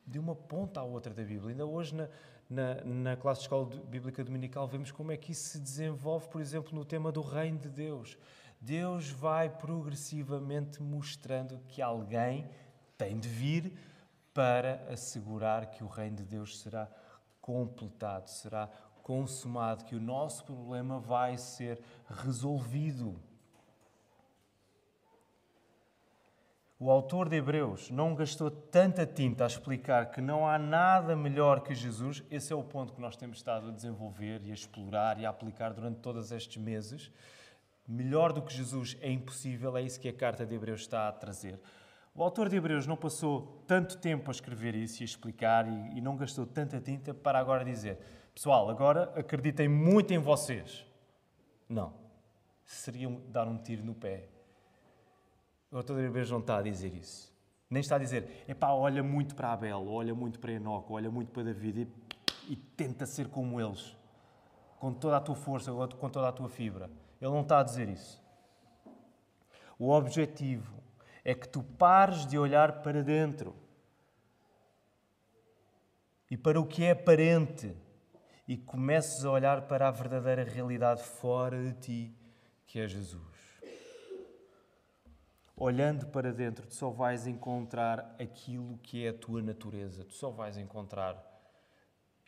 de 0.06 0.20
uma 0.20 0.36
ponta 0.36 0.78
à 0.78 0.84
outra 0.84 1.12
da 1.12 1.24
Bíblia. 1.24 1.50
Ainda 1.50 1.66
hoje, 1.66 1.96
na, 1.96 2.08
na, 2.48 2.84
na 2.84 3.16
classe 3.16 3.40
de 3.40 3.46
escola 3.46 3.66
bíblica 3.86 4.22
dominical, 4.22 4.68
vemos 4.68 4.92
como 4.92 5.10
é 5.10 5.16
que 5.16 5.32
isso 5.32 5.48
se 5.48 5.58
desenvolve, 5.58 6.28
por 6.28 6.40
exemplo, 6.40 6.72
no 6.78 6.84
tema 6.84 7.10
do 7.10 7.22
Reino 7.22 7.58
de 7.58 7.70
Deus. 7.70 8.16
Deus 8.60 9.10
vai 9.10 9.50
progressivamente 9.50 10.80
mostrando 10.80 11.58
que 11.66 11.82
alguém 11.82 12.48
tem 12.96 13.18
de 13.18 13.28
vir 13.28 13.72
para 14.38 14.86
assegurar 14.88 15.66
que 15.66 15.82
o 15.82 15.88
reino 15.88 16.18
de 16.18 16.24
Deus 16.24 16.60
será 16.60 16.88
completado, 17.40 18.30
será 18.30 18.68
consumado, 19.02 19.84
que 19.84 19.96
o 19.96 20.00
nosso 20.00 20.44
problema 20.44 21.00
vai 21.00 21.36
ser 21.36 21.82
resolvido. 22.08 23.20
O 26.78 26.88
autor 26.88 27.28
de 27.28 27.34
Hebreus 27.34 27.90
não 27.90 28.14
gastou 28.14 28.48
tanta 28.48 29.04
tinta 29.04 29.42
a 29.42 29.48
explicar 29.48 30.12
que 30.12 30.20
não 30.20 30.46
há 30.46 30.56
nada 30.56 31.16
melhor 31.16 31.60
que 31.60 31.74
Jesus. 31.74 32.22
Esse 32.30 32.52
é 32.52 32.56
o 32.56 32.62
ponto 32.62 32.92
que 32.92 33.00
nós 33.00 33.16
temos 33.16 33.38
estado 33.38 33.70
a 33.70 33.72
desenvolver 33.72 34.40
e 34.44 34.52
a 34.52 34.54
explorar 34.54 35.18
e 35.18 35.26
a 35.26 35.30
aplicar 35.30 35.74
durante 35.74 35.98
todos 35.98 36.30
estes 36.30 36.62
meses. 36.62 37.10
Melhor 37.88 38.32
do 38.32 38.40
que 38.40 38.54
Jesus 38.54 38.96
é 39.00 39.10
impossível, 39.10 39.76
é 39.76 39.82
isso 39.82 39.98
que 39.98 40.08
a 40.08 40.12
carta 40.12 40.46
de 40.46 40.54
Hebreus 40.54 40.82
está 40.82 41.08
a 41.08 41.12
trazer. 41.12 41.58
O 42.18 42.24
autor 42.24 42.48
de 42.48 42.56
Hebreus 42.56 42.84
não 42.84 42.96
passou 42.96 43.62
tanto 43.64 43.96
tempo 43.96 44.28
a 44.28 44.32
escrever 44.32 44.74
isso 44.74 45.00
e 45.00 45.04
a 45.04 45.04
explicar 45.04 45.68
e, 45.68 45.98
e 45.98 46.00
não 46.00 46.16
gastou 46.16 46.44
tanta 46.44 46.80
tinta 46.80 47.14
para 47.14 47.38
agora 47.38 47.64
dizer: 47.64 47.96
Pessoal, 48.34 48.68
agora 48.68 49.04
acreditem 49.14 49.68
muito 49.68 50.12
em 50.12 50.18
vocês. 50.18 50.84
Não. 51.68 51.94
Seria 52.64 53.08
dar 53.28 53.46
um 53.46 53.56
tiro 53.56 53.84
no 53.84 53.94
pé. 53.94 54.26
O 55.70 55.76
autor 55.76 55.98
de 55.98 56.06
Hebreus 56.06 56.28
não 56.28 56.40
está 56.40 56.58
a 56.58 56.62
dizer 56.62 56.92
isso. 56.92 57.32
Nem 57.70 57.82
está 57.82 57.94
a 57.94 58.00
dizer: 58.00 58.44
Epá, 58.48 58.72
olha 58.72 59.00
muito 59.00 59.36
para 59.36 59.52
Abel, 59.52 59.86
olha 59.86 60.12
muito 60.12 60.40
para 60.40 60.50
Enoque, 60.50 60.92
olha 60.92 61.12
muito 61.12 61.30
para 61.30 61.44
David 61.44 61.86
e, 62.48 62.52
e 62.52 62.56
tenta 62.56 63.06
ser 63.06 63.28
como 63.28 63.60
eles. 63.60 63.96
Com 64.80 64.92
toda 64.92 65.18
a 65.18 65.20
tua 65.20 65.36
força, 65.36 65.70
com 65.72 66.10
toda 66.10 66.28
a 66.28 66.32
tua 66.32 66.48
fibra. 66.48 66.90
Ele 67.20 67.30
não 67.30 67.42
está 67.42 67.60
a 67.60 67.62
dizer 67.62 67.88
isso. 67.88 68.20
O 69.78 69.90
objetivo 69.90 70.78
é 71.24 71.34
que 71.34 71.48
tu 71.48 71.62
pares 71.62 72.26
de 72.26 72.38
olhar 72.38 72.82
para 72.82 73.02
dentro. 73.02 73.54
E 76.30 76.36
para 76.36 76.60
o 76.60 76.66
que 76.66 76.84
é 76.84 76.92
aparente. 76.92 77.74
E 78.46 78.56
comeces 78.56 79.24
a 79.24 79.30
olhar 79.30 79.62
para 79.68 79.88
a 79.88 79.90
verdadeira 79.90 80.42
realidade 80.42 81.02
fora 81.02 81.62
de 81.62 81.72
ti, 81.74 82.16
que 82.66 82.80
é 82.80 82.88
Jesus. 82.88 83.22
Olhando 85.54 86.06
para 86.06 86.32
dentro, 86.32 86.66
tu 86.66 86.74
só 86.74 86.88
vais 86.88 87.26
encontrar 87.26 88.16
aquilo 88.18 88.78
que 88.78 89.04
é 89.04 89.10
a 89.10 89.12
tua 89.12 89.42
natureza, 89.42 90.04
tu 90.04 90.14
só 90.14 90.30
vais 90.30 90.56
encontrar 90.56 91.27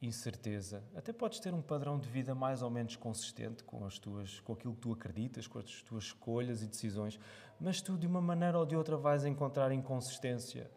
incerteza. 0.03 0.83
Até 0.97 1.13
podes 1.13 1.41
ter 1.41 1.53
um 1.53 1.61
padrão 1.61 1.99
de 1.99 2.09
vida 2.09 2.35
mais 2.35 2.63
ou 2.63 2.71
menos 2.71 2.97
consistente 2.97 3.63
com 3.63 3.85
as 3.85 3.99
tuas, 3.99 4.41
com 4.41 4.55
aquilo 4.55 4.75
que 4.75 4.81
tu 4.81 4.93
acreditas, 4.93 5.47
com 5.47 5.59
as 5.59 5.83
tuas 5.83 6.05
escolhas 6.05 6.63
e 6.63 6.67
decisões, 6.67 7.21
mas 7.61 7.83
tu 7.83 7.99
de 7.99 8.07
uma 8.07 8.21
maneira 8.21 8.59
ou 8.59 8.65
de 8.65 8.75
outra 8.75 8.97
vais 8.97 9.25
encontrar 9.25 9.71
inconsistência, 9.73 10.71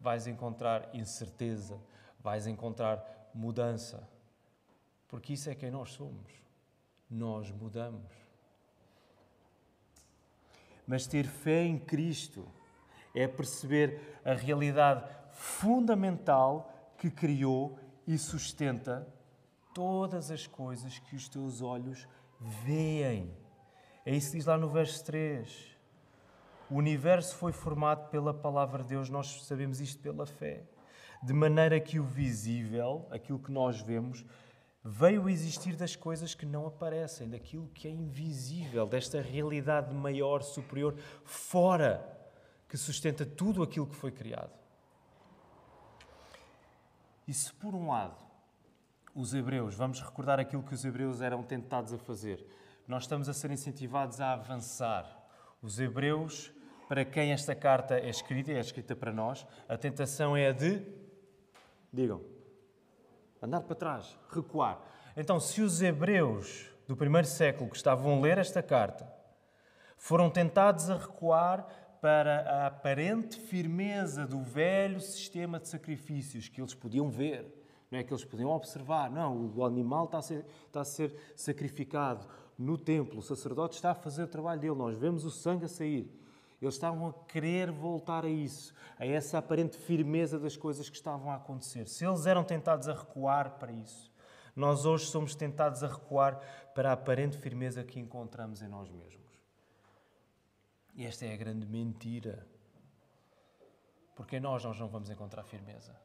vais 0.00 0.26
encontrar 0.26 0.88
incerteza, 0.94 1.78
vais 2.20 2.46
encontrar 2.46 3.30
mudança. 3.34 4.08
Porque 5.06 5.34
isso 5.34 5.50
é 5.50 5.54
quem 5.54 5.70
nós 5.70 5.90
somos. 5.90 6.32
Nós 7.10 7.50
mudamos. 7.50 8.12
Mas 10.86 11.06
ter 11.06 11.26
fé 11.26 11.64
em 11.64 11.78
Cristo 11.78 12.46
é 13.14 13.28
perceber 13.28 14.20
a 14.24 14.32
realidade 14.32 15.04
fundamental 15.32 16.72
que 16.96 17.10
criou 17.10 17.78
e 18.12 18.18
sustenta 18.18 19.06
todas 19.72 20.32
as 20.32 20.44
coisas 20.44 20.98
que 20.98 21.14
os 21.14 21.28
teus 21.28 21.62
olhos 21.62 22.08
veem. 22.40 23.32
É 24.04 24.12
isso 24.12 24.32
que 24.32 24.38
diz 24.38 24.46
lá 24.46 24.58
no 24.58 24.68
verso 24.68 25.04
3. 25.04 25.76
O 26.68 26.74
universo 26.74 27.36
foi 27.36 27.52
formado 27.52 28.10
pela 28.10 28.34
palavra 28.34 28.82
de 28.82 28.88
Deus, 28.88 29.08
nós 29.08 29.44
sabemos 29.44 29.80
isto 29.80 30.02
pela 30.02 30.26
fé. 30.26 30.64
De 31.22 31.32
maneira 31.32 31.78
que 31.78 32.00
o 32.00 32.04
visível, 32.04 33.06
aquilo 33.12 33.38
que 33.38 33.52
nós 33.52 33.80
vemos, 33.80 34.24
veio 34.82 35.28
existir 35.28 35.76
das 35.76 35.94
coisas 35.94 36.34
que 36.34 36.44
não 36.44 36.66
aparecem, 36.66 37.28
daquilo 37.28 37.68
que 37.68 37.86
é 37.86 37.92
invisível, 37.92 38.88
desta 38.88 39.22
realidade 39.22 39.94
maior, 39.94 40.42
superior, 40.42 40.96
fora, 41.24 42.04
que 42.68 42.76
sustenta 42.76 43.24
tudo 43.24 43.62
aquilo 43.62 43.86
que 43.86 43.94
foi 43.94 44.10
criado. 44.10 44.59
E 47.30 47.32
se 47.32 47.52
por 47.52 47.76
um 47.76 47.90
lado 47.90 48.16
os 49.14 49.34
hebreus, 49.34 49.76
vamos 49.76 50.00
recordar 50.00 50.40
aquilo 50.40 50.64
que 50.64 50.74
os 50.74 50.84
hebreus 50.84 51.20
eram 51.20 51.44
tentados 51.44 51.92
a 51.92 51.98
fazer, 51.98 52.44
nós 52.88 53.04
estamos 53.04 53.28
a 53.28 53.32
ser 53.32 53.52
incentivados 53.52 54.20
a 54.20 54.32
avançar. 54.32 55.06
Os 55.62 55.78
hebreus, 55.78 56.52
para 56.88 57.04
quem 57.04 57.30
esta 57.30 57.54
carta 57.54 57.94
é 57.94 58.08
escrita, 58.08 58.50
é 58.50 58.58
escrita 58.58 58.96
para 58.96 59.12
nós, 59.12 59.46
a 59.68 59.78
tentação 59.78 60.36
é 60.36 60.48
a 60.48 60.52
de, 60.52 60.84
digam, 61.92 62.20
andar 63.40 63.60
para 63.60 63.76
trás, 63.76 64.18
recuar. 64.28 64.80
Então, 65.16 65.38
se 65.38 65.62
os 65.62 65.80
hebreus 65.80 66.68
do 66.88 66.96
primeiro 66.96 67.28
século 67.28 67.70
que 67.70 67.76
estavam 67.76 68.18
a 68.18 68.20
ler 68.20 68.38
esta 68.38 68.60
carta 68.60 69.08
foram 69.96 70.28
tentados 70.28 70.90
a 70.90 70.96
recuar 70.96 71.64
para 72.00 72.40
a 72.42 72.66
aparente 72.66 73.38
firmeza 73.38 74.26
do 74.26 74.40
velho 74.40 75.00
sistema 75.00 75.60
de 75.60 75.68
sacrifícios 75.68 76.48
que 76.48 76.60
eles 76.60 76.74
podiam 76.74 77.10
ver, 77.10 77.46
não 77.90 77.98
é 77.98 78.04
que 78.04 78.12
eles 78.12 78.24
podiam 78.24 78.50
observar. 78.50 79.10
Não, 79.10 79.52
o 79.54 79.64
animal 79.64 80.04
está 80.04 80.18
a 80.18 80.22
ser, 80.22 80.46
está 80.66 80.80
a 80.80 80.84
ser 80.84 81.14
sacrificado 81.34 82.26
no 82.56 82.78
templo, 82.78 83.18
o 83.18 83.22
sacerdote 83.22 83.76
está 83.76 83.90
a 83.90 83.94
fazer 83.94 84.24
o 84.24 84.28
trabalho 84.28 84.60
dele, 84.60 84.74
nós 84.74 84.96
vemos 84.96 85.24
o 85.24 85.30
sangue 85.30 85.64
a 85.64 85.68
sair. 85.68 86.10
Eles 86.60 86.74
estavam 86.74 87.08
a 87.08 87.12
querer 87.24 87.70
voltar 87.70 88.24
a 88.24 88.28
isso, 88.28 88.74
a 88.98 89.06
essa 89.06 89.38
aparente 89.38 89.78
firmeza 89.78 90.38
das 90.38 90.56
coisas 90.56 90.90
que 90.90 90.96
estavam 90.96 91.30
a 91.30 91.36
acontecer. 91.36 91.88
Se 91.88 92.04
eles 92.04 92.26
eram 92.26 92.44
tentados 92.44 92.86
a 92.86 92.92
recuar 92.92 93.58
para 93.58 93.72
isso, 93.72 94.10
nós 94.54 94.84
hoje 94.84 95.06
somos 95.06 95.34
tentados 95.34 95.82
a 95.82 95.88
recuar 95.88 96.38
para 96.74 96.90
a 96.90 96.92
aparente 96.92 97.38
firmeza 97.38 97.82
que 97.82 97.98
encontramos 97.98 98.60
em 98.60 98.68
nós 98.68 98.90
mesmos. 98.90 99.19
E 100.94 101.06
esta 101.06 101.24
é 101.24 101.32
a 101.32 101.36
grande 101.36 101.66
mentira. 101.66 102.46
Porque 104.14 104.36
em 104.36 104.40
nós 104.40 104.64
nós 104.64 104.78
não 104.78 104.88
vamos 104.88 105.10
encontrar 105.10 105.44
firmeza. 105.44 105.98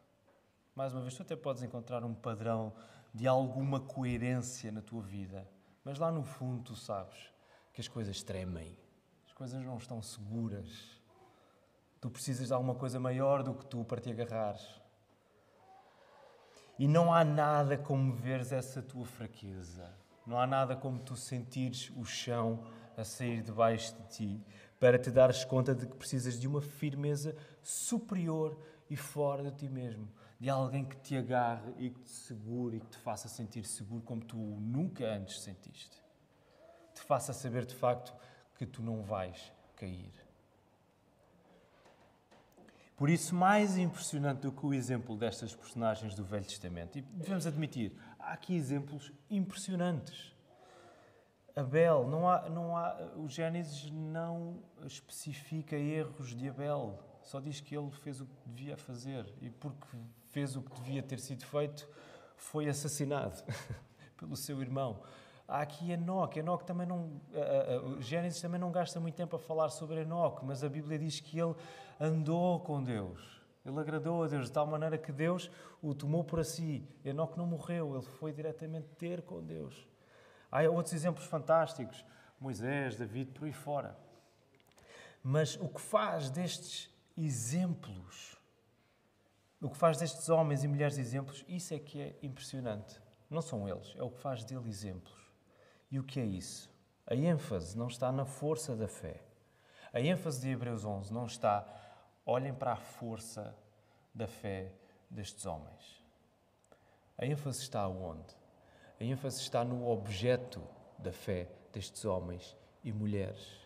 Mais 0.75 0.93
uma 0.93 1.01
vez, 1.01 1.15
tu 1.15 1.21
até 1.21 1.35
podes 1.35 1.63
encontrar 1.63 2.03
um 2.03 2.13
padrão 2.13 2.73
de 3.13 3.27
alguma 3.27 3.79
coerência 3.79 4.71
na 4.71 4.81
tua 4.81 5.01
vida, 5.01 5.49
mas 5.85 5.97
lá 5.97 6.11
no 6.11 6.21
fundo 6.21 6.63
tu 6.63 6.75
sabes 6.75 7.31
que 7.71 7.79
as 7.79 7.87
coisas 7.87 8.21
tremem, 8.21 8.77
as 9.25 9.31
coisas 9.31 9.63
não 9.63 9.77
estão 9.77 10.01
seguras. 10.01 10.99
Tu 12.01 12.09
precisas 12.09 12.47
de 12.47 12.53
alguma 12.53 12.75
coisa 12.75 12.99
maior 12.99 13.41
do 13.41 13.53
que 13.53 13.65
tu 13.65 13.85
para 13.85 14.01
te 14.01 14.11
agarrares. 14.11 14.81
E 16.77 16.87
não 16.87 17.13
há 17.13 17.23
nada 17.23 17.77
como 17.77 18.13
veres 18.13 18.51
essa 18.51 18.81
tua 18.81 19.05
fraqueza. 19.05 19.89
Não 20.27 20.37
há 20.37 20.45
nada 20.45 20.75
como 20.75 20.99
tu 20.99 21.15
sentires 21.15 21.89
o 21.95 22.03
chão 22.03 22.65
a 22.97 23.03
sair 23.03 23.41
debaixo 23.41 23.95
de 23.95 24.07
ti 24.09 24.45
para 24.85 24.99
te 24.99 25.09
dares 25.09 25.43
conta 25.43 25.73
de 25.73 25.87
que 25.87 25.95
precisas 25.95 26.39
de 26.39 26.47
uma 26.47 26.61
firmeza 26.61 27.35
superior 27.63 28.55
e 28.87 28.95
fora 28.95 29.49
de 29.49 29.51
ti 29.57 29.67
mesmo. 29.67 30.07
De 30.39 30.47
alguém 30.47 30.85
que 30.85 30.95
te 30.97 31.17
agarre 31.17 31.73
e 31.79 31.89
que 31.89 32.01
te 32.01 32.11
segure 32.11 32.77
e 32.77 32.79
que 32.79 32.85
te 32.85 32.97
faça 32.99 33.27
sentir 33.27 33.65
seguro 33.65 34.03
como 34.03 34.23
tu 34.23 34.37
nunca 34.37 35.03
antes 35.07 35.41
sentiste. 35.41 35.99
Te 36.93 37.01
faça 37.01 37.33
saber 37.33 37.65
de 37.65 37.73
facto 37.73 38.13
que 38.59 38.63
tu 38.63 38.83
não 38.83 39.01
vais 39.01 39.51
cair. 39.75 40.13
Por 42.95 43.09
isso, 43.09 43.33
mais 43.33 43.79
impressionante 43.79 44.41
do 44.41 44.51
que 44.51 44.67
o 44.67 44.71
exemplo 44.71 45.17
destas 45.17 45.55
personagens 45.55 46.13
do 46.13 46.23
Velho 46.23 46.45
Testamento, 46.45 46.99
e 46.99 47.01
devemos 47.01 47.47
admitir, 47.47 47.91
há 48.19 48.33
aqui 48.33 48.55
exemplos 48.55 49.11
impressionantes. 49.31 50.34
Abel, 51.55 52.05
não 52.07 52.27
há, 52.27 52.49
não 52.49 52.75
há, 52.75 52.97
o 53.15 53.29
Gênesis 53.29 53.89
não 53.89 54.59
especifica 54.85 55.77
erros 55.77 56.35
de 56.35 56.49
Abel, 56.49 56.99
só 57.21 57.39
diz 57.39 57.61
que 57.61 57.75
ele 57.75 57.89
fez 57.91 58.19
o 58.19 58.25
que 58.25 58.49
devia 58.49 58.75
fazer 58.75 59.25
e 59.41 59.49
porque 59.49 59.87
fez 60.31 60.57
o 60.57 60.61
que 60.61 60.81
devia 60.81 61.01
ter 61.01 61.17
sido 61.17 61.45
feito, 61.45 61.87
foi 62.35 62.67
assassinado 62.67 63.41
pelo 64.17 64.35
seu 64.35 64.61
irmão. 64.61 65.01
Há 65.47 65.61
aqui 65.61 65.91
Enoque. 65.91 66.39
Enoque 66.39 66.65
também 66.65 66.85
não. 66.85 67.21
A, 67.33 68.01
Gênesis 68.01 68.41
também 68.41 68.59
não 68.59 68.71
gasta 68.71 68.99
muito 68.99 69.15
tempo 69.15 69.37
a 69.37 69.39
falar 69.39 69.69
sobre 69.69 70.01
Enoque, 70.01 70.43
mas 70.43 70.61
a 70.61 70.67
Bíblia 70.67 70.99
diz 70.99 71.21
que 71.21 71.39
ele 71.39 71.55
andou 71.99 72.59
com 72.59 72.83
Deus. 72.83 73.41
Ele 73.65 73.79
agradou 73.79 74.23
a 74.23 74.27
Deus 74.27 74.47
de 74.47 74.51
tal 74.51 74.67
maneira 74.67 74.97
que 74.97 75.11
Deus 75.11 75.49
o 75.81 75.95
tomou 75.95 76.23
para 76.23 76.43
si. 76.43 76.85
Enoque 77.03 77.37
não 77.37 77.47
morreu, 77.47 77.95
ele 77.95 78.03
foi 78.03 78.33
diretamente 78.33 78.87
ter 78.97 79.21
com 79.21 79.41
Deus. 79.41 79.87
Há 80.55 80.69
outros 80.69 80.93
exemplos 80.93 81.25
fantásticos: 81.25 82.05
Moisés, 82.39 82.95
David, 82.95 83.31
por 83.31 83.43
aí 83.43 83.51
fora. 83.51 83.97
Mas 85.21 85.57
o 85.57 85.67
que 85.67 85.81
faz 85.81 86.29
destes 86.29 86.89
exemplos, 87.17 88.37
o 89.61 89.69
que 89.69 89.75
faz 89.75 89.97
destes 89.97 90.29
homens 90.29 90.63
e 90.63 90.67
mulheres 90.69 90.97
exemplos, 90.97 91.43
isso 91.45 91.73
é 91.73 91.79
que 91.79 91.99
é 91.99 92.15
impressionante. 92.21 93.01
Não 93.29 93.41
são 93.41 93.67
eles, 93.67 93.93
é 93.97 94.03
o 94.03 94.09
que 94.09 94.21
faz 94.21 94.45
dele 94.45 94.69
exemplos. 94.69 95.29
E 95.91 95.99
o 95.99 96.03
que 96.05 96.21
é 96.21 96.25
isso? 96.25 96.71
A 97.05 97.15
ênfase 97.15 97.77
não 97.77 97.87
está 97.87 98.09
na 98.09 98.23
força 98.23 98.77
da 98.77 98.87
fé. 98.87 99.21
A 99.91 99.99
ênfase 99.99 100.39
de 100.39 100.49
Hebreus 100.49 100.85
11 100.85 101.13
não 101.13 101.25
está, 101.25 101.67
olhem 102.25 102.53
para 102.53 102.73
a 102.73 102.77
força 102.77 103.53
da 104.13 104.25
fé 104.25 104.71
destes 105.09 105.45
homens. 105.45 106.01
A 107.17 107.25
ênfase 107.25 107.61
está 107.61 107.85
onde? 107.89 108.44
A 108.99 109.03
ênfase 109.03 109.41
está 109.41 109.63
no 109.63 109.89
objeto 109.89 110.63
da 110.97 111.11
fé 111.11 111.49
destes 111.73 112.05
homens 112.05 112.55
e 112.83 112.93
mulheres. 112.93 113.65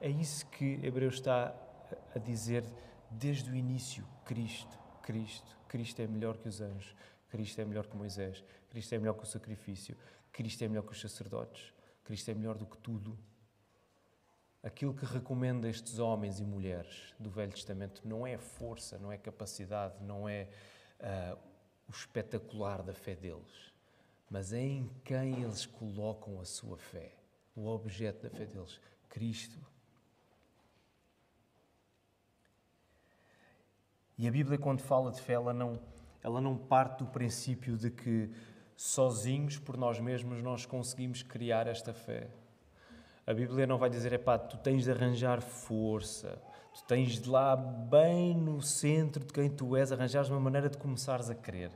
É 0.00 0.08
isso 0.08 0.46
que 0.46 0.78
Hebreus 0.82 1.14
está 1.14 1.54
a 2.14 2.18
dizer 2.18 2.64
desde 3.10 3.50
o 3.50 3.56
início: 3.56 4.06
Cristo, 4.24 4.78
Cristo, 5.02 5.56
Cristo 5.68 6.02
é 6.02 6.06
melhor 6.06 6.36
que 6.36 6.48
os 6.48 6.60
anjos, 6.60 6.94
Cristo 7.28 7.60
é 7.60 7.64
melhor 7.64 7.86
que 7.86 7.96
Moisés, 7.96 8.44
Cristo 8.68 8.94
é 8.94 8.98
melhor 8.98 9.14
que 9.14 9.22
o 9.22 9.26
sacrifício, 9.26 9.96
Cristo 10.30 10.62
é 10.64 10.68
melhor 10.68 10.82
que 10.82 10.92
os 10.92 11.00
sacerdotes, 11.00 11.72
Cristo 12.04 12.30
é 12.30 12.34
melhor 12.34 12.58
do 12.58 12.66
que 12.66 12.76
tudo. 12.78 13.18
Aquilo 14.62 14.94
que 14.94 15.04
recomenda 15.04 15.68
estes 15.68 15.98
homens 15.98 16.38
e 16.38 16.44
mulheres 16.44 17.14
do 17.18 17.30
Velho 17.30 17.52
Testamento 17.52 18.02
não 18.04 18.26
é 18.26 18.36
força, 18.36 18.98
não 18.98 19.10
é 19.10 19.16
capacidade, 19.16 19.94
não 20.04 20.28
é 20.28 20.48
uh, 21.00 21.38
o 21.88 21.90
espetacular 21.90 22.82
da 22.82 22.94
fé 22.94 23.16
deles, 23.16 23.71
mas 24.32 24.50
é 24.54 24.62
em 24.62 24.90
quem 25.04 25.42
eles 25.42 25.66
colocam 25.66 26.40
a 26.40 26.44
sua 26.46 26.78
fé, 26.78 27.12
o 27.54 27.68
objeto 27.68 28.22
da 28.22 28.30
fé 28.30 28.46
deles, 28.46 28.80
Cristo. 29.10 29.58
E 34.16 34.26
a 34.26 34.30
Bíblia, 34.30 34.56
quando 34.56 34.80
fala 34.80 35.12
de 35.12 35.20
fé, 35.20 35.34
ela 35.34 35.52
não, 35.52 35.78
ela 36.22 36.40
não 36.40 36.56
parte 36.56 37.00
do 37.00 37.06
princípio 37.10 37.76
de 37.76 37.90
que 37.90 38.30
sozinhos, 38.74 39.58
por 39.58 39.76
nós 39.76 40.00
mesmos, 40.00 40.42
nós 40.42 40.64
conseguimos 40.64 41.22
criar 41.22 41.66
esta 41.66 41.92
fé. 41.92 42.30
A 43.26 43.34
Bíblia 43.34 43.66
não 43.66 43.76
vai 43.76 43.90
dizer, 43.90 44.14
é 44.14 44.18
pá, 44.18 44.38
tu 44.38 44.56
tens 44.56 44.84
de 44.84 44.90
arranjar 44.90 45.42
força, 45.42 46.42
tu 46.72 46.82
tens 46.84 47.20
de 47.20 47.28
lá, 47.28 47.54
bem 47.54 48.34
no 48.34 48.62
centro 48.62 49.26
de 49.26 49.32
quem 49.32 49.50
tu 49.50 49.76
és, 49.76 49.92
arranjares 49.92 50.30
uma 50.30 50.40
maneira 50.40 50.70
de 50.70 50.78
começares 50.78 51.28
a 51.28 51.34
crer. 51.34 51.70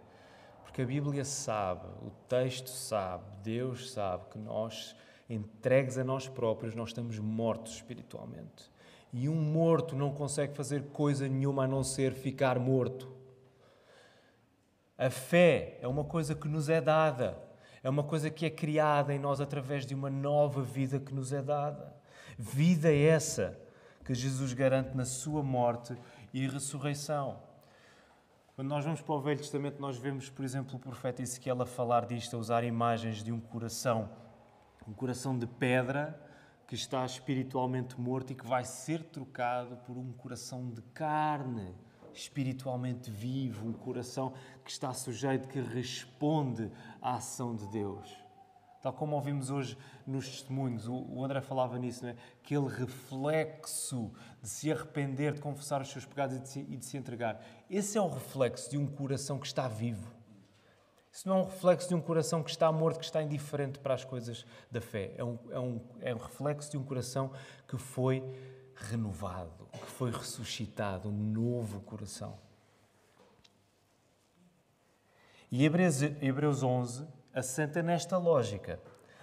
Porque 0.77 0.83
a 0.83 0.95
Bíblia 0.95 1.25
sabe, 1.25 1.87
o 2.03 2.11
texto 2.29 2.69
sabe, 2.69 3.25
Deus 3.43 3.93
sabe 3.93 4.27
que 4.31 4.39
nós, 4.39 4.95
entregues 5.27 5.97
a 5.97 6.05
nós 6.05 6.29
próprios, 6.29 6.75
nós 6.75 6.91
estamos 6.91 7.19
mortos 7.19 7.77
espiritualmente. 7.77 8.71
E 9.11 9.27
um 9.27 9.37
morto 9.37 9.97
não 9.97 10.13
consegue 10.13 10.55
fazer 10.55 10.83
coisa 10.89 11.27
nenhuma 11.27 11.65
a 11.65 11.67
não 11.67 11.83
ser 11.83 12.13
ficar 12.13 12.59
morto. 12.59 13.11
A 14.99 15.09
fé 15.09 15.79
é 15.81 15.89
uma 15.89 16.05
coisa 16.05 16.35
que 16.35 16.47
nos 16.47 16.69
é 16.69 16.83
dada, 16.83 17.43
é 17.83 17.89
uma 17.89 18.05
coisa 18.05 18.29
que 18.29 18.45
é 18.45 18.51
criada 18.51 19.15
em 19.15 19.19
nós 19.19 19.41
através 19.41 19.87
de 19.87 19.95
uma 19.95 20.11
nova 20.11 20.61
vida 20.61 21.01
que 21.01 21.15
nos 21.15 21.33
é 21.33 21.41
dada. 21.41 21.91
Vida 22.37 22.93
é 22.93 23.03
essa 23.03 23.59
que 24.05 24.13
Jesus 24.13 24.53
garante 24.53 24.95
na 24.95 25.07
sua 25.07 25.43
morte 25.43 25.97
e 26.35 26.47
ressurreição. 26.47 27.46
Quando 28.57 28.69
nós 28.69 28.87
vamos 28.87 29.03
para 29.03 29.15
o 29.15 29.21
Velho 29.21 29.37
Testamento, 29.39 29.79
nós 29.83 29.99
vemos, 29.99 30.31
por 30.31 30.43
exemplo, 30.43 30.77
o 30.77 30.79
profeta 30.79 31.21
Ezequiel 31.21 31.61
a 31.61 31.67
falar 31.67 32.07
disto, 32.07 32.35
a 32.37 32.39
usar 32.39 32.65
imagens 32.65 33.23
de 33.23 33.31
um 33.31 33.39
coração, 33.39 34.09
um 34.89 34.95
coração 34.95 35.39
de 35.39 35.47
pedra 35.47 36.19
que 36.67 36.75
está 36.75 37.05
espiritualmente 37.05 38.01
morto 38.01 38.33
e 38.33 38.35
que 38.35 38.47
vai 38.47 38.65
ser 38.65 39.05
trocado 39.11 39.77
por 39.85 39.99
um 39.99 40.11
coração 40.11 40.71
de 40.71 40.81
carne 40.81 41.75
espiritualmente 42.15 43.11
vivo, 43.11 43.69
um 43.69 43.75
coração 43.75 44.33
que 44.65 44.71
está 44.71 44.91
sujeito, 44.95 45.49
que 45.49 45.61
responde 45.61 46.73
à 47.03 47.17
ação 47.17 47.55
de 47.55 47.69
Deus. 47.69 48.26
Tal 48.87 48.93
como 48.93 49.17
ouvimos 49.17 49.51
hoje 49.51 49.77
nos 50.07 50.29
testemunhos, 50.29 50.87
o 50.87 51.25
André 51.25 51.41
falava 51.41 51.77
nisso, 51.77 52.05
não 52.05 52.13
é? 52.13 52.17
aquele 52.41 52.69
reflexo 52.69 54.13
de 54.41 54.49
se 54.49 54.71
arrepender, 54.71 55.33
de 55.35 55.41
confessar 55.41 55.83
os 55.83 55.89
seus 55.89 56.05
pecados 56.05 56.37
e 56.37 56.39
de, 56.39 56.49
se, 56.49 56.61
e 56.61 56.77
de 56.77 56.85
se 56.85 56.97
entregar. 56.97 57.45
Esse 57.69 57.99
é 57.99 58.01
o 58.01 58.07
reflexo 58.07 58.71
de 58.71 58.79
um 58.79 58.87
coração 58.87 59.41
que 59.41 59.47
está 59.49 59.67
vivo. 59.67 60.09
Isso 61.11 61.29
não 61.29 61.39
é 61.39 61.41
um 61.41 61.45
reflexo 61.47 61.89
de 61.89 61.97
um 61.97 62.01
coração 62.01 62.45
que 62.45 62.51
está 62.51 62.71
morto, 62.71 63.01
que 63.01 63.05
está 63.05 63.21
indiferente 63.21 63.81
para 63.81 63.95
as 63.95 64.05
coisas 64.05 64.47
da 64.71 64.81
fé. 64.81 65.15
É 65.17 65.25
um, 65.25 65.37
é 65.51 65.59
um, 65.59 65.81
é 66.03 66.15
um 66.15 66.19
reflexo 66.19 66.71
de 66.71 66.79
um 66.79 66.85
coração 66.85 67.33
que 67.67 67.77
foi 67.77 68.23
renovado, 68.77 69.67
que 69.73 69.91
foi 69.91 70.13
ressuscitado, 70.13 71.09
um 71.09 71.13
novo 71.13 71.81
coração. 71.81 72.39
E 75.51 75.65
Hebreus, 75.65 76.03
Hebreus 76.03 76.63
11 76.63 77.16
assenta 77.37 77.83
nesta 77.83 78.17
lógica, 78.17 78.81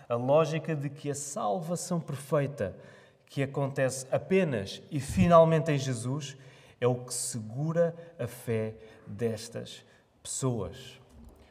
a 0.07 0.13
lógica 0.13 0.75
de 0.75 0.87
que 0.87 1.09
a 1.09 1.15
salvação 1.15 1.99
perfeita 1.99 2.77
que 3.25 3.41
acontece 3.41 4.05
apenas 4.11 4.83
e 4.91 4.99
finalmente 4.99 5.71
em 5.71 5.79
Jesus 5.79 6.37
é 6.79 6.85
o 6.85 7.03
que 7.03 7.11
segura 7.11 7.95
a 8.19 8.27
fé 8.27 8.75
destas 9.07 9.83
pessoas. 10.21 11.01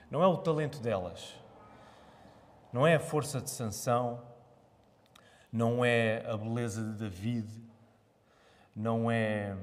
Não 0.09 0.23
é 0.23 0.27
o 0.29 0.37
talento 0.37 0.81
delas, 0.81 1.35
não 2.73 2.87
é 2.87 2.95
a 2.95 3.01
força 3.01 3.41
de 3.41 3.51
Sansão, 3.51 4.23
não 5.53 5.85
é 5.85 6.25
a 6.31 6.37
beleza 6.37 6.81
de 6.81 6.93
David, 6.97 7.49
não 8.77 9.11
é, 9.11 9.57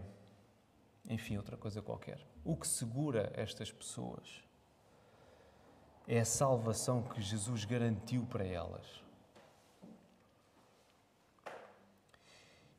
enfim, 1.07 1.37
outra 1.37 1.55
coisa 1.55 1.81
qualquer. 1.81 2.19
O 2.43 2.57
que 2.57 2.67
segura 2.67 3.31
estas 3.35 3.71
pessoas 3.71 4.48
é 6.09 6.21
a 6.21 6.25
salvação 6.25 7.03
que 7.03 7.21
Jesus 7.21 7.65
garantiu 7.65 8.25
para 8.25 8.43
elas. 8.43 9.03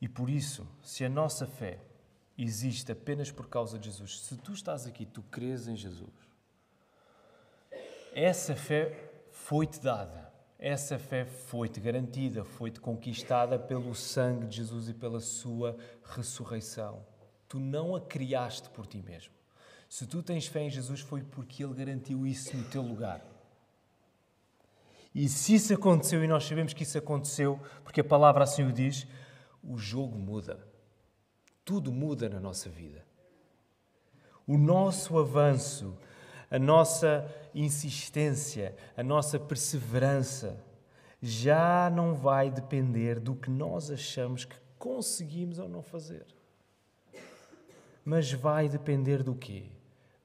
E 0.01 0.09
por 0.09 0.29
isso, 0.29 0.67
se 0.83 1.05
a 1.05 1.09
nossa 1.09 1.47
fé 1.47 1.79
existe 2.37 2.91
apenas 2.91 3.31
por 3.31 3.47
causa 3.47 3.79
de 3.79 3.85
Jesus, 3.85 4.19
se 4.19 4.35
tu 4.35 4.51
estás 4.51 4.85
aqui, 4.85 5.05
tu 5.05 5.23
crês 5.23 5.69
em 5.69 5.77
Jesus, 5.77 6.11
essa 8.13 8.53
fé 8.53 9.11
foi-te 9.31 9.79
dada. 9.79 10.29
Essa 10.59 10.99
fé 10.99 11.25
foi-te 11.25 11.79
garantida, 11.79 12.43
foi-te 12.43 12.81
conquistada 12.81 13.57
pelo 13.57 13.95
sangue 13.95 14.45
de 14.45 14.57
Jesus 14.57 14.89
e 14.89 14.93
pela 14.93 15.21
sua 15.21 15.77
ressurreição. 16.03 17.03
Tu 17.47 17.59
não 17.59 17.95
a 17.95 18.01
criaste 18.01 18.69
por 18.69 18.85
ti 18.85 19.01
mesmo. 19.01 19.40
Se 19.91 20.07
tu 20.07 20.23
tens 20.23 20.47
fé 20.47 20.61
em 20.61 20.69
Jesus, 20.69 21.01
foi 21.01 21.21
porque 21.21 21.61
Ele 21.61 21.73
garantiu 21.73 22.25
isso 22.25 22.55
no 22.55 22.63
teu 22.63 22.81
lugar. 22.81 23.21
E 25.13 25.27
se 25.27 25.55
isso 25.55 25.73
aconteceu, 25.73 26.23
e 26.23 26.27
nós 26.29 26.45
sabemos 26.45 26.71
que 26.71 26.83
isso 26.83 26.97
aconteceu, 26.97 27.59
porque 27.83 27.99
a 27.99 28.03
palavra 28.03 28.45
assim 28.45 28.63
o 28.63 28.71
diz, 28.71 29.05
o 29.61 29.77
jogo 29.77 30.17
muda. 30.17 30.65
Tudo 31.65 31.91
muda 31.91 32.29
na 32.29 32.39
nossa 32.39 32.69
vida. 32.69 33.05
O 34.47 34.57
nosso 34.57 35.19
avanço 35.19 35.97
a 36.51 36.59
nossa 36.59 37.25
insistência, 37.55 38.75
a 38.97 39.01
nossa 39.01 39.39
perseverança 39.39 40.61
já 41.21 41.89
não 41.89 42.13
vai 42.13 42.51
depender 42.51 43.21
do 43.21 43.33
que 43.35 43.49
nós 43.49 43.89
achamos 43.89 44.43
que 44.43 44.55
conseguimos 44.77 45.59
ou 45.59 45.69
não 45.69 45.81
fazer. 45.81 46.25
Mas 48.03 48.33
vai 48.33 48.67
depender 48.67 49.23
do 49.23 49.33
quê? 49.33 49.69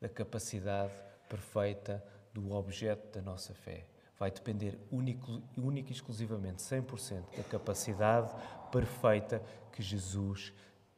Da 0.07 0.13
capacidade 0.13 0.93
perfeita 1.29 2.01
do 2.33 2.53
objeto 2.53 3.13
da 3.13 3.21
nossa 3.21 3.53
fé. 3.53 3.89
Vai 4.17 4.31
depender 4.31 4.79
único 4.89 5.43
e 5.57 5.91
exclusivamente, 5.91 6.63
100%, 6.63 7.37
da 7.37 7.43
capacidade 7.43 8.33
perfeita 8.71 9.43
que 9.73 9.83
Jesus 9.83 10.55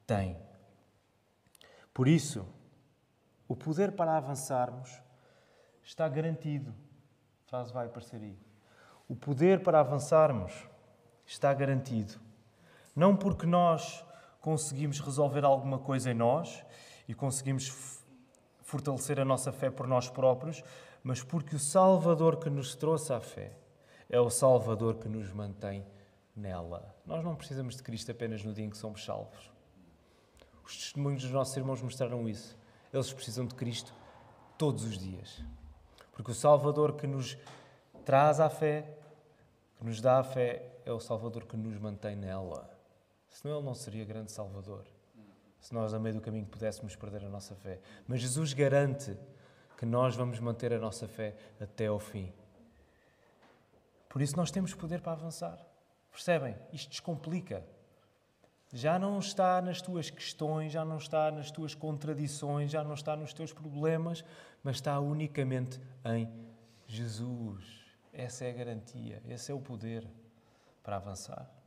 tem. 0.07 0.37
Por 1.95 2.07
isso, 2.07 2.47
o 3.49 3.57
poder 3.57 3.93
para 3.93 4.15
avançarmos 4.15 5.01
está 5.83 6.07
garantido. 6.07 6.75
A 7.47 7.49
frase 7.49 7.73
vai 7.73 7.87
aparecer 7.87 8.21
aí. 8.21 8.39
O 9.09 9.17
poder 9.17 9.63
para 9.63 9.81
avançarmos 9.81 10.53
está 11.25 11.55
garantido. 11.55 12.21
Não 12.95 13.17
porque 13.17 13.47
nós 13.47 14.05
conseguimos 14.43 15.01
resolver 15.01 15.47
alguma 15.47 15.79
coisa 15.79 16.11
em 16.11 16.15
nós 16.15 16.63
e 17.09 17.15
conseguimos 17.15 17.98
fortalecer 18.69 19.19
a 19.19 19.25
nossa 19.25 19.51
fé 19.51 19.71
por 19.71 19.87
nós 19.87 20.11
próprios, 20.11 20.63
mas 21.03 21.23
porque 21.23 21.57
o 21.57 21.59
Salvador 21.59 22.37
que 22.37 22.51
nos 22.51 22.75
trouxe 22.75 23.15
à 23.15 23.19
fé 23.19 23.57
é 24.11 24.21
o 24.21 24.29
Salvador 24.29 24.97
que 24.97 25.09
nos 25.09 25.33
mantém 25.33 25.87
nela. 26.37 26.95
Nós 27.07 27.25
não 27.25 27.35
precisamos 27.35 27.77
de 27.77 27.83
Cristo 27.83 28.11
apenas 28.13 28.45
no 28.45 28.53
dia 28.53 28.67
em 28.67 28.69
que 28.69 28.77
somos 28.77 29.03
salvos. 29.03 29.51
Os 30.63 30.77
testemunhos 30.77 31.23
dos 31.23 31.31
nossos 31.31 31.57
irmãos 31.57 31.81
mostraram 31.81 32.29
isso. 32.29 32.59
Eles 32.93 33.11
precisam 33.11 33.47
de 33.47 33.55
Cristo 33.55 33.91
todos 34.59 34.85
os 34.85 34.99
dias. 34.99 35.43
Porque 36.13 36.31
o 36.31 36.35
Salvador 36.35 36.93
que 36.93 37.07
nos 37.07 37.39
traz 38.05 38.39
à 38.39 38.51
fé, 38.51 38.99
que 39.79 39.85
nos 39.87 39.99
dá 39.99 40.19
a 40.19 40.23
fé, 40.23 40.79
é 40.85 40.93
o 40.93 41.01
Salvador 41.01 41.47
que 41.47 41.57
nos 41.57 41.79
mantém 41.79 42.15
nela. 42.15 42.69
Senão 43.31 43.57
ele 43.57 43.65
não 43.65 43.75
seria 43.75 44.05
grande 44.05 44.31
Salvador. 44.31 44.85
Se 45.61 45.75
nós, 45.75 45.93
a 45.93 45.99
meio 45.99 46.15
do 46.15 46.21
caminho, 46.21 46.47
pudéssemos 46.47 46.95
perder 46.95 47.25
a 47.25 47.29
nossa 47.29 47.55
fé. 47.55 47.81
Mas 48.07 48.21
Jesus 48.21 48.53
garante 48.53 49.17
que 49.77 49.87
nós 49.87 50.15
vamos 50.17 50.41
manter 50.41 50.73
a 50.73 50.79
nossa 50.79 51.07
fé 51.07 51.35
até 51.61 51.87
ao 51.87 51.99
fim. 51.99 52.33
Por 54.09 54.23
isso, 54.23 54.37
nós 54.37 54.51
temos 54.51 54.75
poder 54.75 55.01
para 55.01 55.13
avançar. 55.13 55.59
Percebem? 56.11 56.57
Isto 56.73 56.91
descomplica. 56.91 57.65
Já 58.73 58.99
não 58.99 59.19
está 59.19 59.63
nas 59.63 59.81
tuas 59.81 60.11
questões, 60.11 60.73
já 60.73 60.85
não 60.85 60.99
está 60.99 61.31
nas 61.31 61.51
tuas 61.51 61.75
contradições, 61.75 62.71
já 62.71 62.85
não 62.85 62.95
está 62.95 63.17
nos 63.17 63.33
teus 63.33 63.53
problemas, 63.53 64.25
mas 64.63 64.77
está 64.77 64.99
unicamente 65.01 65.81
em 66.05 66.29
Jesus. 66.87 67.65
Essa 68.13 68.45
é 68.45 68.51
a 68.51 68.55
garantia, 68.55 69.23
esse 69.27 69.51
é 69.51 69.55
o 69.55 69.61
poder 69.61 70.07
para 70.83 70.97
avançar. 70.97 71.58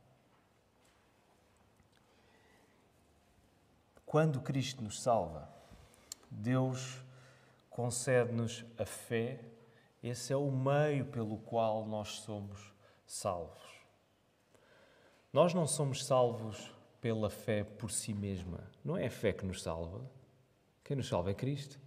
Quando 4.12 4.42
Cristo 4.42 4.84
nos 4.84 5.00
salva, 5.00 5.48
Deus 6.30 7.02
concede-nos 7.70 8.62
a 8.76 8.84
fé, 8.84 9.40
esse 10.02 10.34
é 10.34 10.36
o 10.36 10.50
meio 10.50 11.06
pelo 11.06 11.38
qual 11.38 11.86
nós 11.86 12.20
somos 12.20 12.74
salvos. 13.06 13.62
Nós 15.32 15.54
não 15.54 15.66
somos 15.66 16.04
salvos 16.04 16.70
pela 17.00 17.30
fé 17.30 17.64
por 17.64 17.90
si 17.90 18.12
mesma. 18.12 18.58
Não 18.84 18.98
é 18.98 19.06
a 19.06 19.10
fé 19.10 19.32
que 19.32 19.46
nos 19.46 19.62
salva. 19.62 20.02
Quem 20.84 20.94
nos 20.94 21.08
salva 21.08 21.30
é 21.30 21.34
Cristo. 21.34 21.80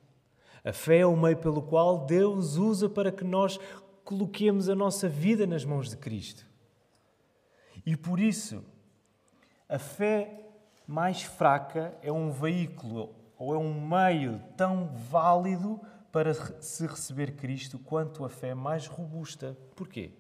A 0.64 0.74
fé 0.74 1.02
é 1.02 1.06
o 1.06 1.16
meio 1.16 1.38
pelo 1.38 1.62
qual 1.62 2.08
Deus 2.08 2.56
usa 2.56 2.90
para 2.90 3.12
que 3.12 3.24
nós 3.24 3.60
coloquemos 4.04 4.68
a 4.68 4.74
nossa 4.74 5.08
vida 5.08 5.46
nas 5.46 5.64
mãos 5.64 5.92
de 5.92 5.98
Cristo. 5.98 6.44
E 7.86 7.96
por 7.96 8.20
isso, 8.20 8.66
a 9.70 9.78
fé 9.78 10.42
mais 10.88 11.24
fraca 11.24 11.98
é 12.02 12.12
um 12.12 12.32
veículo 12.32 13.15
ou 13.38 13.54
é 13.54 13.58
um 13.58 13.88
meio 13.88 14.39
tão 14.56 14.88
válido 14.88 15.82
para 16.12 16.34
se 16.62 16.88
receber 16.88 17.36
Cristo 17.36 17.78
quanto 17.78 18.24
a 18.24 18.30
fé 18.30 18.54
mais 18.54 18.88
robusta. 18.88 19.58
Porquê? 19.76 20.13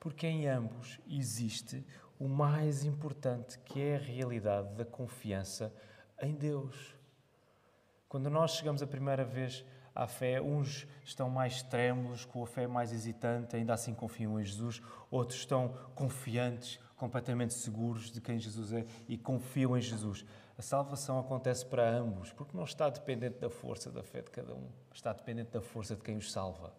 Porque 0.00 0.26
em 0.26 0.48
ambos 0.48 0.98
existe 1.08 1.86
o 2.18 2.28
mais 2.28 2.84
importante, 2.84 3.58
que 3.60 3.80
é 3.80 3.96
a 3.96 4.00
realidade 4.00 4.74
da 4.74 4.84
confiança 4.84 5.72
em 6.20 6.34
Deus. 6.34 6.96
Quando 8.08 8.30
nós 8.30 8.52
chegamos 8.52 8.82
a 8.82 8.86
primeira 8.86 9.24
vez 9.24 9.64
à 9.94 10.06
fé, 10.06 10.40
uns 10.40 10.86
estão 11.04 11.28
mais 11.30 11.62
trêmulos, 11.62 12.24
com 12.24 12.42
a 12.42 12.46
fé 12.46 12.66
mais 12.66 12.92
hesitante, 12.92 13.56
ainda 13.56 13.74
assim 13.74 13.94
confiam 13.94 14.40
em 14.40 14.44
Jesus, 14.44 14.82
outros 15.10 15.38
estão 15.38 15.68
confiantes, 15.94 16.80
completamente 16.96 17.54
seguros 17.54 18.10
de 18.10 18.20
quem 18.20 18.38
Jesus 18.38 18.72
é 18.72 18.86
e 19.08 19.18
confiam 19.18 19.76
em 19.76 19.80
Jesus. 19.80 20.24
A 20.58 20.62
salvação 20.62 21.18
acontece 21.18 21.64
para 21.66 21.88
ambos, 21.88 22.32
porque 22.32 22.56
não 22.56 22.64
está 22.64 22.88
dependente 22.88 23.38
da 23.38 23.50
força 23.50 23.90
da 23.90 24.02
fé 24.02 24.22
de 24.22 24.30
cada 24.30 24.54
um, 24.54 24.68
está 24.92 25.12
dependente 25.12 25.50
da 25.50 25.60
força 25.60 25.94
de 25.94 26.02
quem 26.02 26.16
os 26.16 26.32
salva. 26.32 26.72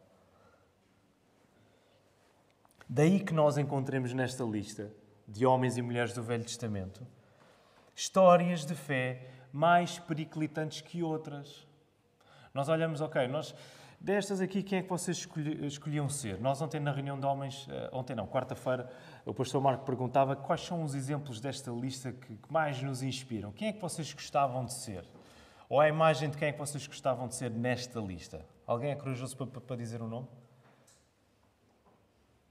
Daí 2.89 3.19
que 3.19 3.33
nós 3.33 3.57
encontremos 3.57 4.13
nesta 4.13 4.43
lista 4.43 4.91
de 5.27 5.45
homens 5.45 5.77
e 5.77 5.81
mulheres 5.81 6.13
do 6.13 6.23
Velho 6.23 6.43
Testamento, 6.43 7.05
histórias 7.95 8.65
de 8.65 8.73
fé 8.73 9.29
mais 9.51 9.99
periclitantes 9.99 10.81
que 10.81 11.03
outras. 11.03 11.67
Nós 12.53 12.69
olhamos, 12.69 13.01
ok, 13.01 13.27
nós 13.27 13.53
destas 13.99 14.41
aqui, 14.41 14.63
quem 14.63 14.79
é 14.79 14.81
que 14.83 14.89
vocês 14.89 15.17
escolhi, 15.17 15.65
escolhiam 15.65 16.07
ser? 16.07 16.39
Nós 16.39 16.61
ontem 16.61 16.79
na 16.79 16.91
reunião 16.91 17.19
de 17.19 17.25
homens, 17.25 17.67
eh, 17.69 17.89
ontem 17.91 18.15
não, 18.15 18.27
quarta-feira, 18.27 18.89
o 19.25 19.33
pastor 19.33 19.61
Marco 19.61 19.85
perguntava 19.85 20.35
quais 20.35 20.61
são 20.61 20.83
os 20.83 20.93
exemplos 20.93 21.39
desta 21.39 21.71
lista 21.71 22.11
que, 22.11 22.37
mais 22.49 22.81
nos 22.81 23.01
inspiram. 23.01 23.51
Quem 23.51 23.69
é 23.69 23.73
que 23.73 23.81
vocês 23.81 24.13
gostavam 24.13 24.65
de 24.65 24.73
ser? 24.73 25.05
Ou 25.69 25.81
a 25.81 25.89
imagem 25.89 26.29
de 26.29 26.37
quem 26.37 26.49
é 26.49 26.51
que 26.51 26.59
vocês 26.59 26.85
gostavam 26.87 27.27
de 27.27 27.35
ser 27.35 27.51
nesta 27.51 27.99
lista? 27.99 28.45
Alguém 28.65 28.91
é 28.91 28.95
corajoso 28.95 29.35
para, 29.35 29.61
para 29.61 29.75
dizer 29.75 30.01
o 30.01 30.05
um 30.05 30.07
nome? 30.07 30.27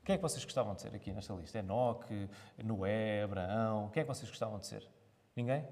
Quem 0.04 0.14
é 0.14 0.16
que 0.18 0.22
vocês 0.22 0.44
gostavam 0.44 0.74
de 0.74 0.82
ser 0.82 0.94
aqui 0.94 1.12
nesta 1.12 1.34
lista? 1.34 1.58
Enoque, 1.58 2.28
Noé, 2.62 3.22
Abraão? 3.22 3.88
Quem 3.90 4.02
é 4.02 4.04
que 4.04 4.08
vocês 4.08 4.28
gostavam 4.28 4.58
de 4.58 4.66
ser? 4.66 4.86
Ninguém? 5.34 5.64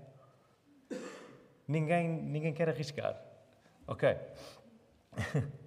Ninguém, 1.66 2.08
ninguém 2.08 2.52
quer 2.52 2.68
arriscar. 2.68 3.16
Ok. 3.86 4.16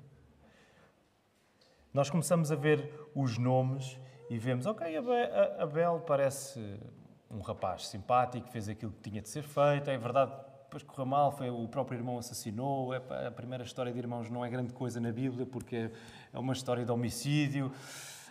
Nós 1.94 2.10
começamos 2.10 2.52
a 2.52 2.56
ver 2.56 2.92
os 3.16 3.38
nomes 3.38 4.00
e 4.30 4.38
vemos, 4.38 4.66
ok, 4.66 4.86
Abel 5.58 6.04
parece 6.06 6.78
um 7.32 7.40
rapaz 7.40 7.88
simpático, 7.88 8.48
fez 8.50 8.68
aquilo 8.68 8.92
que 8.92 9.10
tinha 9.10 9.22
de 9.22 9.30
ser 9.30 9.44
feito, 9.44 9.90
é 9.90 9.98
verdade, 9.98 10.32
depois 10.64 10.84
correu 10.84 11.06
mal, 11.06 11.32
foi 11.32 11.50
o 11.50 11.68
próprio 11.68 11.98
irmão 11.98 12.18
assassinou, 12.18 12.92
a 12.94 13.32
primeira 13.32 13.64
história 13.64 13.92
de 13.92 13.98
irmãos 13.98 14.30
não 14.30 14.44
é 14.44 14.50
grande 14.50 14.74
coisa 14.74 15.00
na 15.00 15.12
Bíblia 15.12 15.46
porque 15.46 15.90
é 16.34 16.38
uma 16.38 16.54
história 16.54 16.84
de 16.84 16.92
homicídio. 16.92 17.72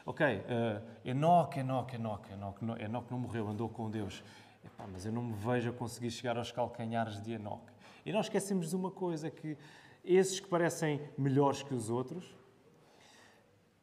Ok, 0.05 0.25
uh, 0.25 0.83
Enoque, 1.05 1.61
Enoque, 1.61 1.97
Enoque, 1.97 2.33
Enoque, 2.33 2.64
Enoque 2.81 3.11
não 3.11 3.19
morreu, 3.19 3.49
andou 3.49 3.69
com 3.69 3.90
Deus. 3.90 4.23
Epá, 4.64 4.85
mas 4.92 5.07
eu 5.07 5.12
não 5.12 5.23
me 5.23 5.33
vejo 5.33 5.71
a 5.71 5.73
conseguir 5.73 6.11
chegar 6.11 6.37
aos 6.37 6.53
calcanhares 6.53 7.21
de 7.21 7.33
Enoque. 7.33 7.73
E 8.05 8.12
nós 8.12 8.27
esquecemos 8.27 8.71
de 8.71 8.77
uma 8.77 8.90
coisa, 8.90 9.31
que 9.31 9.57
esses 10.05 10.38
que 10.38 10.47
parecem 10.47 11.01
melhores 11.19 11.62
que 11.62 11.75
os 11.75 11.90
outros, 11.90 12.37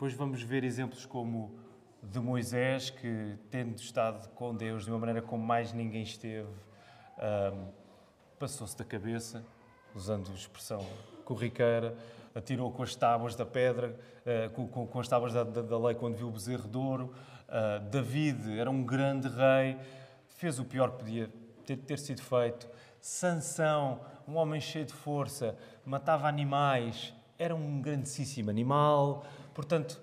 depois 0.04 0.16
vamos 0.16 0.44
ver 0.44 0.66
exemplos 0.66 1.06
como 1.06 1.56
de 2.02 2.20
Moisés, 2.20 2.90
que 2.90 3.38
tendo 3.50 3.78
estado 3.78 4.28
com 4.32 4.54
Deus 4.54 4.84
de 4.84 4.90
uma 4.92 5.00
maneira 5.00 5.22
como 5.22 5.42
mais 5.42 5.72
ninguém 5.72 6.04
esteve, 6.04 6.50
um, 7.18 7.68
passou-se 8.38 8.78
da 8.78 8.84
cabeça, 8.84 9.46
usando 9.96 10.30
a 10.30 10.34
expressão 10.34 10.86
corriqueira, 11.24 11.96
atirou 12.36 12.70
com 12.70 12.84
as 12.84 12.94
tábuas 12.94 13.34
da 13.34 13.46
pedra, 13.46 13.98
eh, 14.26 14.50
com, 14.50 14.68
com 14.68 15.00
as 15.00 15.08
tábuas 15.08 15.32
da, 15.32 15.46
da, 15.46 15.62
da, 15.62 15.80
lei 15.80 15.96
quando 15.96 16.18
viu 16.18 16.28
o 16.28 16.32
bezerro 16.32 16.68
de 16.68 16.78
ouro. 16.78 17.14
Uh, 17.48 17.80
David 17.90 18.60
era 18.60 18.70
um 18.70 18.84
grande 18.84 19.30
rei, 19.30 19.78
fez 20.28 20.60
o 20.60 20.66
pior 20.66 20.92
que 20.92 20.98
podia 20.98 21.30
ter, 21.66 21.78
ter 21.78 21.98
sido 21.98 22.22
feito. 22.22 22.68
Sansão, 23.00 24.02
um 24.28 24.36
homem 24.36 24.60
cheio 24.60 24.86
de 24.86 24.94
força, 24.94 25.58
matava 25.86 26.28
animais, 26.28 27.14
era 27.40 27.56
um 27.56 27.82
grandíssimo 27.82 28.50
animal. 28.50 29.24
Portanto, 29.54 30.02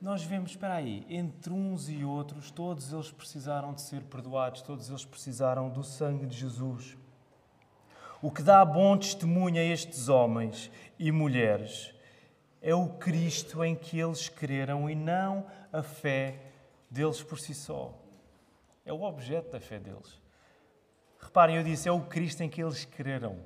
nós 0.00 0.22
vemos, 0.22 0.52
espera 0.52 0.74
aí, 0.74 1.04
entre 1.08 1.52
uns 1.52 1.88
e 1.88 2.04
outros, 2.04 2.50
todos 2.50 2.92
eles 2.92 3.10
precisaram 3.10 3.72
de 3.72 3.82
ser 3.82 4.02
perdoados, 4.04 4.62
todos 4.62 4.88
eles 4.88 5.04
precisaram 5.04 5.68
do 5.68 5.82
sangue 5.82 6.24
de 6.24 6.36
Jesus. 6.36 6.96
O 8.22 8.30
que 8.30 8.42
dá 8.42 8.64
bom 8.64 8.96
testemunho 8.96 9.60
a 9.60 9.64
estes 9.64 10.08
homens 10.08 10.70
e 10.98 11.10
mulheres 11.10 11.94
é 12.60 12.74
o 12.74 12.88
Cristo 12.88 13.64
em 13.64 13.74
que 13.74 13.98
eles 13.98 14.28
creram 14.28 14.88
e 14.88 14.94
não 14.94 15.46
a 15.72 15.82
fé 15.82 16.40
deles 16.90 17.22
por 17.22 17.38
si 17.38 17.54
só. 17.54 17.94
É 18.84 18.92
o 18.92 19.02
objeto 19.02 19.52
da 19.52 19.60
fé 19.60 19.78
deles. 19.78 20.20
Reparem, 21.20 21.56
eu 21.56 21.62
disse, 21.62 21.88
é 21.88 21.92
o 21.92 22.00
Cristo 22.00 22.42
em 22.42 22.48
que 22.48 22.62
eles 22.62 22.84
creram. 22.84 23.38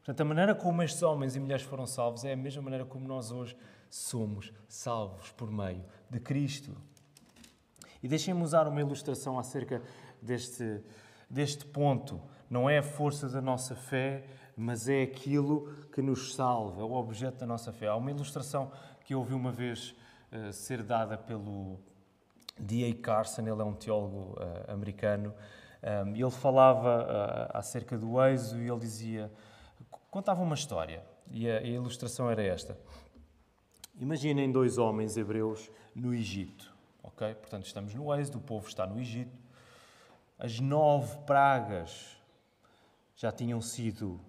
Portanto, 0.00 0.20
a 0.20 0.24
maneira 0.26 0.54
como 0.54 0.82
estes 0.82 1.02
homens 1.02 1.34
e 1.34 1.40
mulheres 1.40 1.64
foram 1.64 1.86
salvos 1.86 2.26
é 2.26 2.34
a 2.34 2.36
mesma 2.36 2.60
maneira 2.60 2.84
como 2.84 3.08
nós 3.08 3.32
hoje 3.32 3.56
somos 3.88 4.52
salvos 4.68 5.30
por 5.30 5.50
meio 5.50 5.82
de 6.10 6.20
Cristo. 6.20 6.76
E 8.02 8.06
deixem-me 8.06 8.42
usar 8.42 8.68
uma 8.68 8.78
ilustração 8.82 9.38
acerca 9.38 9.82
deste, 10.20 10.82
deste 11.30 11.64
ponto. 11.64 12.20
Não 12.50 12.68
é 12.68 12.76
a 12.76 12.82
força 12.82 13.30
da 13.30 13.40
nossa 13.40 13.74
fé, 13.74 14.26
mas 14.54 14.90
é 14.90 15.04
aquilo 15.04 15.72
que 15.90 16.02
nos 16.02 16.34
salva, 16.34 16.82
é 16.82 16.84
o 16.84 16.92
objeto 16.92 17.38
da 17.38 17.46
nossa 17.46 17.72
fé. 17.72 17.86
Há 17.86 17.96
uma 17.96 18.10
ilustração 18.10 18.70
que 19.06 19.14
eu 19.14 19.20
ouvi 19.20 19.32
uma 19.32 19.52
vez 19.52 19.94
uh, 20.30 20.52
ser 20.52 20.82
dada 20.82 21.16
pelo 21.16 21.80
D.A. 22.58 22.94
Carson, 22.94 23.42
ele 23.42 23.60
é 23.60 23.64
um 23.64 23.74
teólogo 23.74 24.36
uh, 24.40 24.72
americano, 24.72 25.34
um, 25.82 26.14
ele 26.14 26.30
falava 26.30 27.04
uh, 27.04 27.56
acerca 27.56 27.96
do 27.96 28.22
êxodo 28.22 28.62
e 28.62 28.68
ele 28.68 28.80
dizia, 28.80 29.32
contava 30.10 30.42
uma 30.42 30.54
história, 30.54 31.04
e 31.30 31.48
a, 31.50 31.58
a 31.58 31.62
ilustração 31.62 32.30
era 32.30 32.42
esta. 32.42 32.78
Imaginem 34.00 34.50
dois 34.50 34.78
homens 34.78 35.16
hebreus 35.16 35.70
no 35.94 36.14
Egito, 36.14 36.72
ok? 37.02 37.34
Portanto, 37.34 37.66
estamos 37.66 37.94
no 37.94 38.14
êxodo, 38.14 38.38
o 38.38 38.42
povo 38.42 38.68
está 38.68 38.86
no 38.86 38.98
Egito, 38.98 39.36
as 40.38 40.60
nove 40.60 41.18
pragas 41.26 42.16
já 43.16 43.32
tinham 43.32 43.60
sido, 43.60 44.20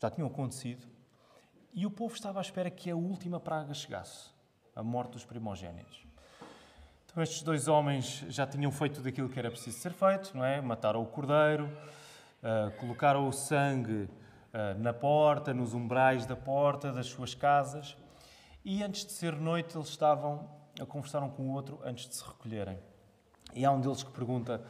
já 0.00 0.10
tinham 0.10 0.26
acontecido, 0.26 0.86
e 1.72 1.86
o 1.86 1.90
povo 1.90 2.14
estava 2.14 2.40
à 2.40 2.42
espera 2.42 2.70
que 2.70 2.90
a 2.90 2.96
última 2.96 3.38
praga 3.38 3.74
chegasse, 3.74 4.30
a 4.74 4.82
morte 4.82 5.12
dos 5.12 5.24
primogênitos. 5.24 6.09
Então, 7.10 7.24
estes 7.24 7.42
dois 7.42 7.66
homens 7.66 8.24
já 8.28 8.46
tinham 8.46 8.70
feito 8.70 8.94
tudo 8.96 9.08
aquilo 9.08 9.28
que 9.28 9.36
era 9.36 9.50
preciso 9.50 9.76
ser 9.80 9.92
feito, 9.92 10.30
não 10.36 10.44
é? 10.44 10.60
Mataram 10.60 11.02
o 11.02 11.06
cordeiro, 11.06 11.66
uh, 11.66 12.70
colocaram 12.78 13.26
o 13.26 13.32
sangue 13.32 14.04
uh, 14.04 14.78
na 14.78 14.92
porta, 14.92 15.52
nos 15.52 15.74
umbrais 15.74 16.24
da 16.24 16.36
porta 16.36 16.92
das 16.92 17.06
suas 17.06 17.34
casas, 17.34 17.96
e 18.64 18.80
antes 18.84 19.04
de 19.04 19.10
ser 19.10 19.34
noite, 19.34 19.76
eles 19.76 19.88
estavam 19.88 20.48
a 20.80 20.86
conversar 20.86 21.20
um 21.24 21.28
com 21.28 21.42
o 21.48 21.52
outro 21.52 21.80
antes 21.82 22.06
de 22.06 22.14
se 22.14 22.24
recolherem. 22.24 22.78
E 23.54 23.64
há 23.64 23.72
um 23.72 23.80
deles 23.80 24.04
que 24.04 24.10
pergunta: 24.12 24.62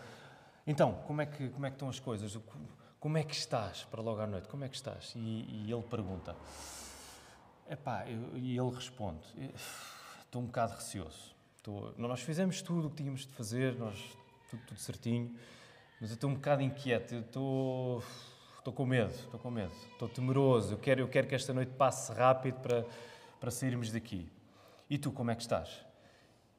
Então, 0.66 0.94
como 1.06 1.20
é 1.20 1.26
que, 1.26 1.50
como 1.50 1.66
é 1.66 1.68
que 1.68 1.74
estão 1.74 1.90
as 1.90 2.00
coisas? 2.00 2.38
Como 2.98 3.18
é 3.18 3.22
que 3.22 3.34
estás 3.34 3.84
para 3.84 4.00
logo 4.00 4.18
à 4.18 4.26
noite? 4.26 4.48
Como 4.48 4.64
é 4.64 4.68
que 4.70 4.76
estás? 4.76 5.12
E, 5.14 5.66
e 5.66 5.70
ele 5.70 5.82
pergunta. 5.82 6.34
Epá, 7.68 8.08
eu, 8.08 8.34
e 8.38 8.56
ele 8.56 8.70
responde: 8.74 9.26
Estou 10.24 10.40
um 10.40 10.46
bocado 10.46 10.72
receoso. 10.72 11.38
Estou, 11.60 11.94
nós 11.98 12.22
fizemos 12.22 12.62
tudo 12.62 12.86
o 12.86 12.90
que 12.90 12.96
tínhamos 12.96 13.26
de 13.26 13.32
fazer, 13.34 13.78
nós, 13.78 14.16
tudo, 14.48 14.62
tudo 14.66 14.80
certinho, 14.80 15.36
mas 16.00 16.08
eu 16.08 16.14
estou 16.14 16.30
um 16.30 16.34
bocado 16.34 16.62
inquieto. 16.62 17.12
Eu 17.12 17.20
estou, 17.20 18.02
estou 18.56 18.72
com 18.72 18.86
medo, 18.86 19.10
estou 19.10 19.38
com 19.38 19.50
medo, 19.50 19.72
estou 19.92 20.08
temeroso. 20.08 20.72
Eu 20.72 20.78
quero, 20.78 21.02
eu 21.02 21.08
quero 21.08 21.26
que 21.26 21.34
esta 21.34 21.52
noite 21.52 21.72
passe 21.72 22.10
rápido 22.12 22.60
para, 22.60 22.86
para 23.38 23.50
sairmos 23.50 23.92
daqui. 23.92 24.26
E 24.88 24.96
tu, 24.96 25.12
como 25.12 25.30
é 25.30 25.34
que 25.34 25.42
estás? 25.42 25.84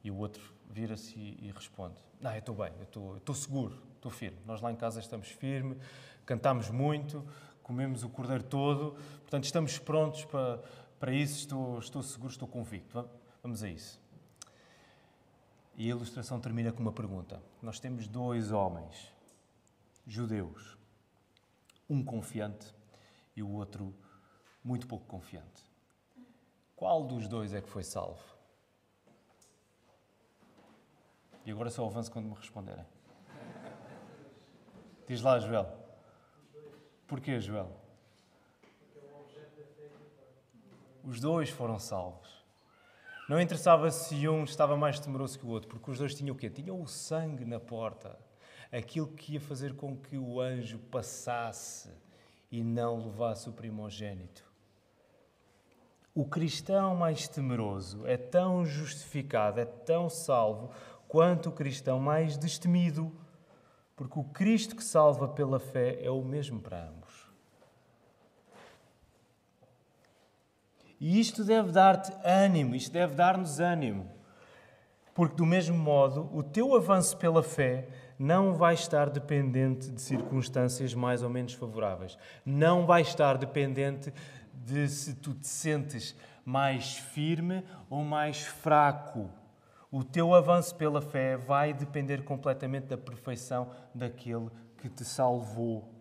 E 0.04 0.12
o 0.12 0.18
outro 0.18 0.54
vira-se 0.70 1.18
e, 1.18 1.48
e, 1.48 1.52
responde: 1.52 1.96
Não, 2.20 2.32
eu 2.32 2.38
estou 2.38 2.54
bem, 2.54 2.72
eu 2.78 2.84
estou, 2.84 3.12
eu 3.14 3.18
estou 3.18 3.34
seguro, 3.34 3.82
estou 3.96 4.12
firme. 4.12 4.38
Nós 4.46 4.62
lá 4.62 4.72
em 4.72 4.76
casa 4.76 5.00
estamos 5.00 5.28
firmes 5.30 5.80
cantamos 6.26 6.70
muito, 6.70 7.26
comemos 7.64 8.04
o 8.04 8.10
cordeiro 8.10 8.44
todo, 8.44 8.96
portanto 9.22 9.44
estamos 9.44 9.78
prontos 9.78 10.24
para, 10.26 10.62
para 11.00 11.14
isso, 11.14 11.40
estou, 11.40 11.80
estou 11.80 12.04
seguro, 12.04 12.32
estou 12.32 12.48
convicto. 12.48 13.06
Vamos 13.44 13.64
a 13.64 13.70
isso. 13.70 14.01
E 15.82 15.86
a 15.86 15.96
ilustração 15.96 16.40
termina 16.40 16.72
com 16.72 16.80
uma 16.80 16.92
pergunta. 16.92 17.42
Nós 17.60 17.80
temos 17.80 18.08
dois 18.08 18.52
homens, 18.52 19.12
judeus, 20.06 20.78
um 21.90 22.06
confiante 22.06 22.72
e 23.36 23.42
o 23.42 23.50
outro 23.50 23.92
muito 24.64 24.86
pouco 24.86 25.08
confiante. 25.08 25.66
Qual 26.76 27.04
dos 27.04 27.28
dois 27.28 27.52
é 27.56 27.62
que 27.62 27.68
foi 27.68 27.84
salvo? 27.84 28.22
E 31.44 31.50
agora 31.50 31.72
só 31.72 31.84
avanço 31.84 32.12
quando 32.12 32.28
me 32.28 32.36
responderem. 32.36 32.86
Diz 35.08 35.20
lá, 35.24 35.40
Joel. 35.40 35.66
Porquê, 37.08 37.40
Joel? 37.40 37.76
Os 41.04 41.20
dois 41.20 41.50
foram 41.50 41.80
salvos. 41.80 42.41
Não 43.32 43.40
interessava 43.40 43.90
se 43.90 44.28
um 44.28 44.44
estava 44.44 44.76
mais 44.76 45.00
temeroso 45.00 45.40
que 45.40 45.46
o 45.46 45.48
outro, 45.48 45.70
porque 45.70 45.90
os 45.90 45.98
dois 45.98 46.14
tinham 46.14 46.36
o 46.36 46.38
quê? 46.38 46.50
Tinham 46.50 46.82
o 46.82 46.86
sangue 46.86 47.46
na 47.46 47.62
porta. 47.62 48.20
Aquilo 48.70 49.08
que 49.08 49.36
ia 49.36 49.40
fazer 49.40 49.74
com 49.74 49.96
que 49.96 50.18
o 50.18 50.42
anjo 50.42 50.78
passasse 50.78 51.90
e 52.52 52.62
não 52.62 53.06
levasse 53.06 53.48
o 53.48 53.54
primogênito. 53.54 54.44
O 56.14 56.26
cristão 56.26 56.94
mais 56.94 57.26
temeroso 57.30 58.06
é 58.06 58.18
tão 58.18 58.66
justificado, 58.66 59.62
é 59.62 59.66
tão 59.66 60.10
salvo, 60.10 60.70
quanto 61.08 61.48
o 61.48 61.54
cristão 61.54 62.02
mais 62.02 62.36
destemido, 62.36 63.16
porque 63.96 64.20
o 64.20 64.26
Cristo 64.26 64.76
que 64.76 64.84
salva 64.84 65.30
pela 65.30 65.58
fé 65.58 66.04
é 66.04 66.12
o 66.12 66.22
mesmo 66.22 66.60
para 66.60 66.84
ambos. 66.84 67.01
E 71.02 71.20
isto 71.20 71.44
deve 71.44 71.72
dar-te 71.72 72.14
ânimo, 72.24 72.76
isto 72.76 72.94
deve 72.94 73.16
dar-nos 73.16 73.60
ânimo. 73.60 74.08
Porque, 75.16 75.36
do 75.36 75.48
mesmo 75.48 75.76
modo, 75.76 76.30
o 76.32 76.44
teu 76.44 76.76
avanço 76.76 77.18
pela 77.18 77.42
fé 77.42 77.88
não 78.20 78.54
vai 78.54 78.76
estar 78.76 79.10
dependente 79.10 79.90
de 79.90 80.00
circunstâncias 80.00 80.94
mais 80.94 81.24
ou 81.24 81.30
menos 81.30 81.54
favoráveis. 81.54 82.20
Não 82.46 82.86
vai 82.86 83.02
estar 83.02 83.40
dependente 83.40 84.14
de 84.54 84.88
se 84.88 85.16
tu 85.16 85.34
te 85.34 85.48
sentes 85.48 86.16
mais 86.46 86.98
firme 86.98 87.64
ou 87.90 88.04
mais 88.04 88.44
fraco. 88.44 89.28
O 89.92 90.04
teu 90.04 90.36
avanço 90.36 90.76
pela 90.76 91.02
fé 91.02 91.36
vai 91.36 91.74
depender 91.74 92.24
completamente 92.24 92.86
da 92.86 92.98
perfeição 92.98 93.72
daquele 93.94 94.52
que 94.78 94.88
te 94.88 95.04
salvou 95.04 96.01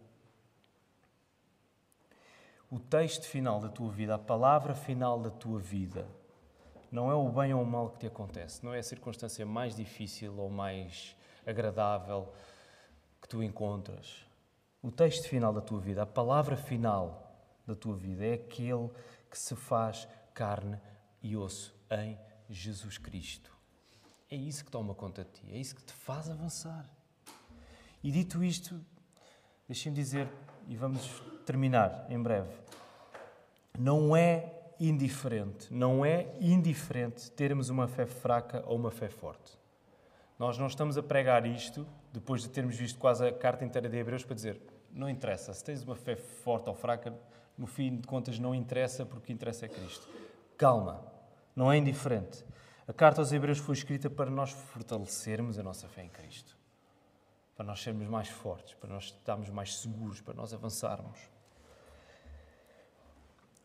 o 2.70 2.78
texto 2.78 3.26
final 3.26 3.58
da 3.58 3.68
tua 3.68 3.90
vida, 3.90 4.14
a 4.14 4.18
palavra 4.18 4.74
final 4.74 5.18
da 5.20 5.30
tua 5.30 5.58
vida, 5.58 6.06
não 6.90 7.10
é 7.10 7.14
o 7.14 7.28
bem 7.28 7.52
ou 7.52 7.62
o 7.62 7.66
mal 7.66 7.90
que 7.90 7.98
te 7.98 8.06
acontece, 8.06 8.64
não 8.64 8.72
é 8.72 8.78
a 8.78 8.82
circunstância 8.82 9.44
mais 9.44 9.74
difícil 9.74 10.36
ou 10.38 10.48
mais 10.48 11.16
agradável 11.44 12.32
que 13.20 13.28
tu 13.28 13.42
encontras. 13.42 14.24
O 14.82 14.90
texto 14.90 15.28
final 15.28 15.52
da 15.52 15.60
tua 15.60 15.80
vida, 15.80 16.02
a 16.02 16.06
palavra 16.06 16.56
final 16.56 17.30
da 17.66 17.74
tua 17.74 17.96
vida 17.96 18.24
é 18.24 18.34
aquele 18.34 18.88
que 19.28 19.38
se 19.38 19.54
faz 19.56 20.08
carne 20.32 20.80
e 21.22 21.36
osso 21.36 21.74
em 21.90 22.18
Jesus 22.48 22.98
Cristo. 22.98 23.54
É 24.30 24.36
isso 24.36 24.64
que 24.64 24.70
toma 24.70 24.94
conta 24.94 25.24
de 25.24 25.30
ti, 25.30 25.46
é 25.50 25.58
isso 25.58 25.74
que 25.74 25.82
te 25.82 25.92
faz 25.92 26.30
avançar. 26.30 26.88
E 28.02 28.10
dito 28.10 28.42
isto, 28.42 28.80
deixem-me 29.66 29.96
dizer, 29.96 30.28
e 30.68 30.76
vamos 30.76 31.08
terminar 31.44 32.06
em 32.08 32.20
breve. 32.20 32.50
Não 33.78 34.16
é 34.16 34.52
indiferente, 34.78 35.72
não 35.72 36.04
é 36.04 36.26
indiferente 36.40 37.30
termos 37.30 37.68
uma 37.68 37.86
fé 37.86 38.06
fraca 38.06 38.62
ou 38.66 38.76
uma 38.76 38.90
fé 38.90 39.08
forte. 39.08 39.58
Nós 40.38 40.56
não 40.56 40.66
estamos 40.66 40.96
a 40.96 41.02
pregar 41.02 41.44
isto 41.44 41.86
depois 42.12 42.42
de 42.42 42.48
termos 42.48 42.76
visto 42.76 42.98
quase 42.98 43.26
a 43.26 43.32
carta 43.32 43.64
inteira 43.64 43.88
de 43.88 43.96
Hebreus 43.96 44.24
para 44.24 44.34
dizer 44.34 44.60
não 44.92 45.08
interessa, 45.08 45.52
se 45.52 45.62
tens 45.62 45.82
uma 45.82 45.94
fé 45.94 46.16
forte 46.16 46.68
ou 46.68 46.74
fraca, 46.74 47.14
no 47.56 47.66
fim 47.66 47.96
de 47.96 48.06
contas 48.06 48.38
não 48.38 48.54
interessa 48.54 49.04
porque 49.04 49.18
o 49.18 49.26
que 49.26 49.32
interessa 49.32 49.66
é 49.66 49.68
Cristo. 49.68 50.08
Calma, 50.56 51.04
não 51.54 51.70
é 51.70 51.76
indiferente. 51.76 52.44
A 52.88 52.92
carta 52.92 53.20
aos 53.20 53.32
Hebreus 53.32 53.58
foi 53.58 53.74
escrita 53.74 54.10
para 54.10 54.30
nós 54.30 54.50
fortalecermos 54.50 55.58
a 55.58 55.62
nossa 55.62 55.88
fé 55.88 56.02
em 56.02 56.08
Cristo, 56.08 56.56
para 57.60 57.66
nós 57.66 57.82
sermos 57.82 58.08
mais 58.08 58.26
fortes, 58.26 58.72
para 58.72 58.88
nós 58.88 59.04
estarmos 59.04 59.50
mais 59.50 59.76
seguros, 59.76 60.22
para 60.22 60.32
nós 60.32 60.54
avançarmos. 60.54 61.18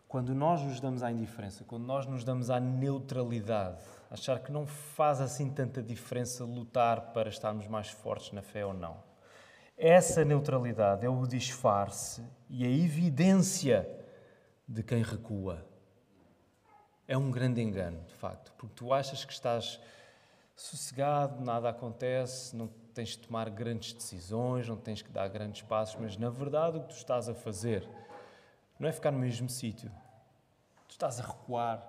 Quando 0.06 0.36
nós 0.36 0.62
nos 0.62 0.82
damos 0.82 1.02
à 1.02 1.10
indiferença, 1.10 1.64
quando 1.64 1.86
nós 1.86 2.06
nos 2.06 2.26
damos 2.26 2.50
à 2.50 2.60
neutralidade, 2.60 3.82
achar 4.12 4.40
que 4.40 4.52
não 4.52 4.68
faz 4.68 5.22
assim 5.22 5.50
tanta 5.50 5.82
diferença 5.82 6.44
lutar 6.44 7.14
para 7.14 7.30
estarmos 7.30 7.68
mais 7.68 7.88
fortes 7.88 8.34
na 8.34 8.42
fé 8.42 8.66
ou 8.66 8.74
não, 8.74 9.02
Essa 9.78 10.26
neutralidade 10.26 11.06
é 11.06 11.10
o 11.10 11.26
disfarce 11.26 12.22
e 12.50 12.66
a 12.66 12.70
evidência 12.70 13.90
de 14.68 14.84
quem 14.84 15.04
recua. 15.04 15.66
É 17.08 17.18
um 17.18 17.32
grande 17.32 17.62
engano, 17.62 18.04
de 18.04 18.14
facto, 18.16 18.52
porque 18.58 18.76
tu 18.76 18.92
achas 18.92 19.24
que 19.24 19.32
estás 19.32 19.80
sossegado, 20.54 21.42
nada 21.42 21.70
acontece, 21.70 22.58
não 22.58 22.70
tens 22.96 23.10
de 23.10 23.20
tomar 23.20 23.50
grandes 23.50 23.94
decisões, 23.94 24.68
não 24.68 24.78
tens 24.78 25.02
que 25.02 25.12
dar 25.12 25.28
grandes 25.28 25.62
passos, 25.62 25.96
mas 26.00 26.18
na 26.18 26.30
verdade 26.30 26.78
o 26.78 26.82
que 26.82 26.88
tu 26.88 26.96
estás 26.96 27.30
a 27.30 27.34
fazer 27.36 27.88
não 28.80 28.90
é 28.90 28.92
ficar 28.92 29.12
no 29.12 29.20
mesmo 29.20 29.50
sítio. 29.50 29.92
Tu 30.88 30.92
estás 30.92 31.20
a 31.20 31.24
recuar. 31.24 31.80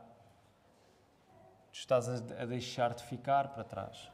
Tu 1.73 1.79
estás 1.79 2.09
a 2.09 2.45
deixar-te 2.45 3.05
ficar 3.05 3.49
para 3.49 3.65
trás. 3.65 4.11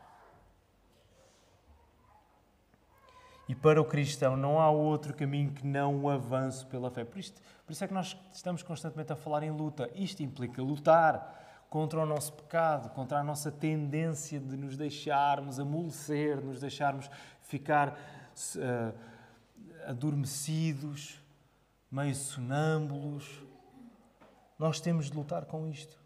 E 3.48 3.54
para 3.54 3.80
o 3.80 3.84
cristão 3.84 4.36
não 4.36 4.60
há 4.60 4.70
outro 4.70 5.14
caminho 5.14 5.52
que 5.52 5.66
não 5.66 6.02
o 6.02 6.10
avanço 6.10 6.66
pela 6.68 6.90
fé. 6.90 7.04
Por, 7.04 7.18
isto, 7.18 7.40
por 7.66 7.72
isso 7.72 7.84
é 7.84 7.88
que 7.88 7.94
nós 7.94 8.16
estamos 8.32 8.62
constantemente 8.62 9.12
a 9.12 9.16
falar 9.16 9.42
em 9.42 9.50
luta. 9.50 9.90
Isto 9.94 10.22
implica 10.22 10.62
lutar 10.62 11.41
contra 11.72 11.98
o 12.00 12.04
nosso 12.04 12.34
pecado, 12.34 12.90
contra 12.90 13.20
a 13.20 13.24
nossa 13.24 13.50
tendência 13.50 14.38
de 14.38 14.58
nos 14.58 14.76
deixarmos 14.76 15.58
amolecer, 15.58 16.38
nos 16.38 16.60
deixarmos 16.60 17.10
ficar 17.40 17.98
uh, 18.58 18.94
adormecidos, 19.86 21.18
meio 21.90 22.14
sonâmbulos. 22.14 23.42
Nós 24.58 24.82
temos 24.82 25.10
de 25.10 25.16
lutar 25.16 25.46
com 25.46 25.66
isto. 25.66 25.98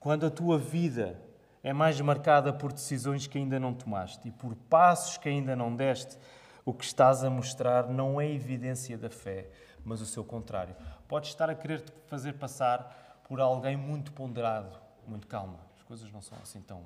Quando 0.00 0.24
a 0.24 0.30
tua 0.30 0.56
vida 0.56 1.20
é 1.62 1.74
mais 1.74 2.00
marcada 2.00 2.50
por 2.50 2.72
decisões 2.72 3.26
que 3.26 3.36
ainda 3.36 3.60
não 3.60 3.74
tomaste 3.74 4.26
e 4.26 4.30
por 4.30 4.54
passos 4.70 5.18
que 5.18 5.28
ainda 5.28 5.54
não 5.54 5.76
deste, 5.76 6.18
o 6.64 6.72
que 6.72 6.86
estás 6.86 7.22
a 7.22 7.28
mostrar 7.28 7.88
não 7.88 8.18
é 8.18 8.26
evidência 8.26 8.96
da 8.96 9.10
fé, 9.10 9.50
mas 9.84 10.00
o 10.00 10.06
seu 10.06 10.24
contrário. 10.24 10.74
Podes 11.06 11.28
estar 11.28 11.50
a 11.50 11.54
querer 11.54 11.82
te 11.82 11.92
fazer 12.06 12.38
passar 12.38 13.01
por 13.32 13.40
alguém 13.40 13.78
muito 13.78 14.12
ponderado, 14.12 14.78
muito 15.08 15.26
calma. 15.26 15.58
As 15.74 15.82
coisas 15.84 16.12
não 16.12 16.20
são 16.20 16.36
assim 16.42 16.60
tão, 16.60 16.84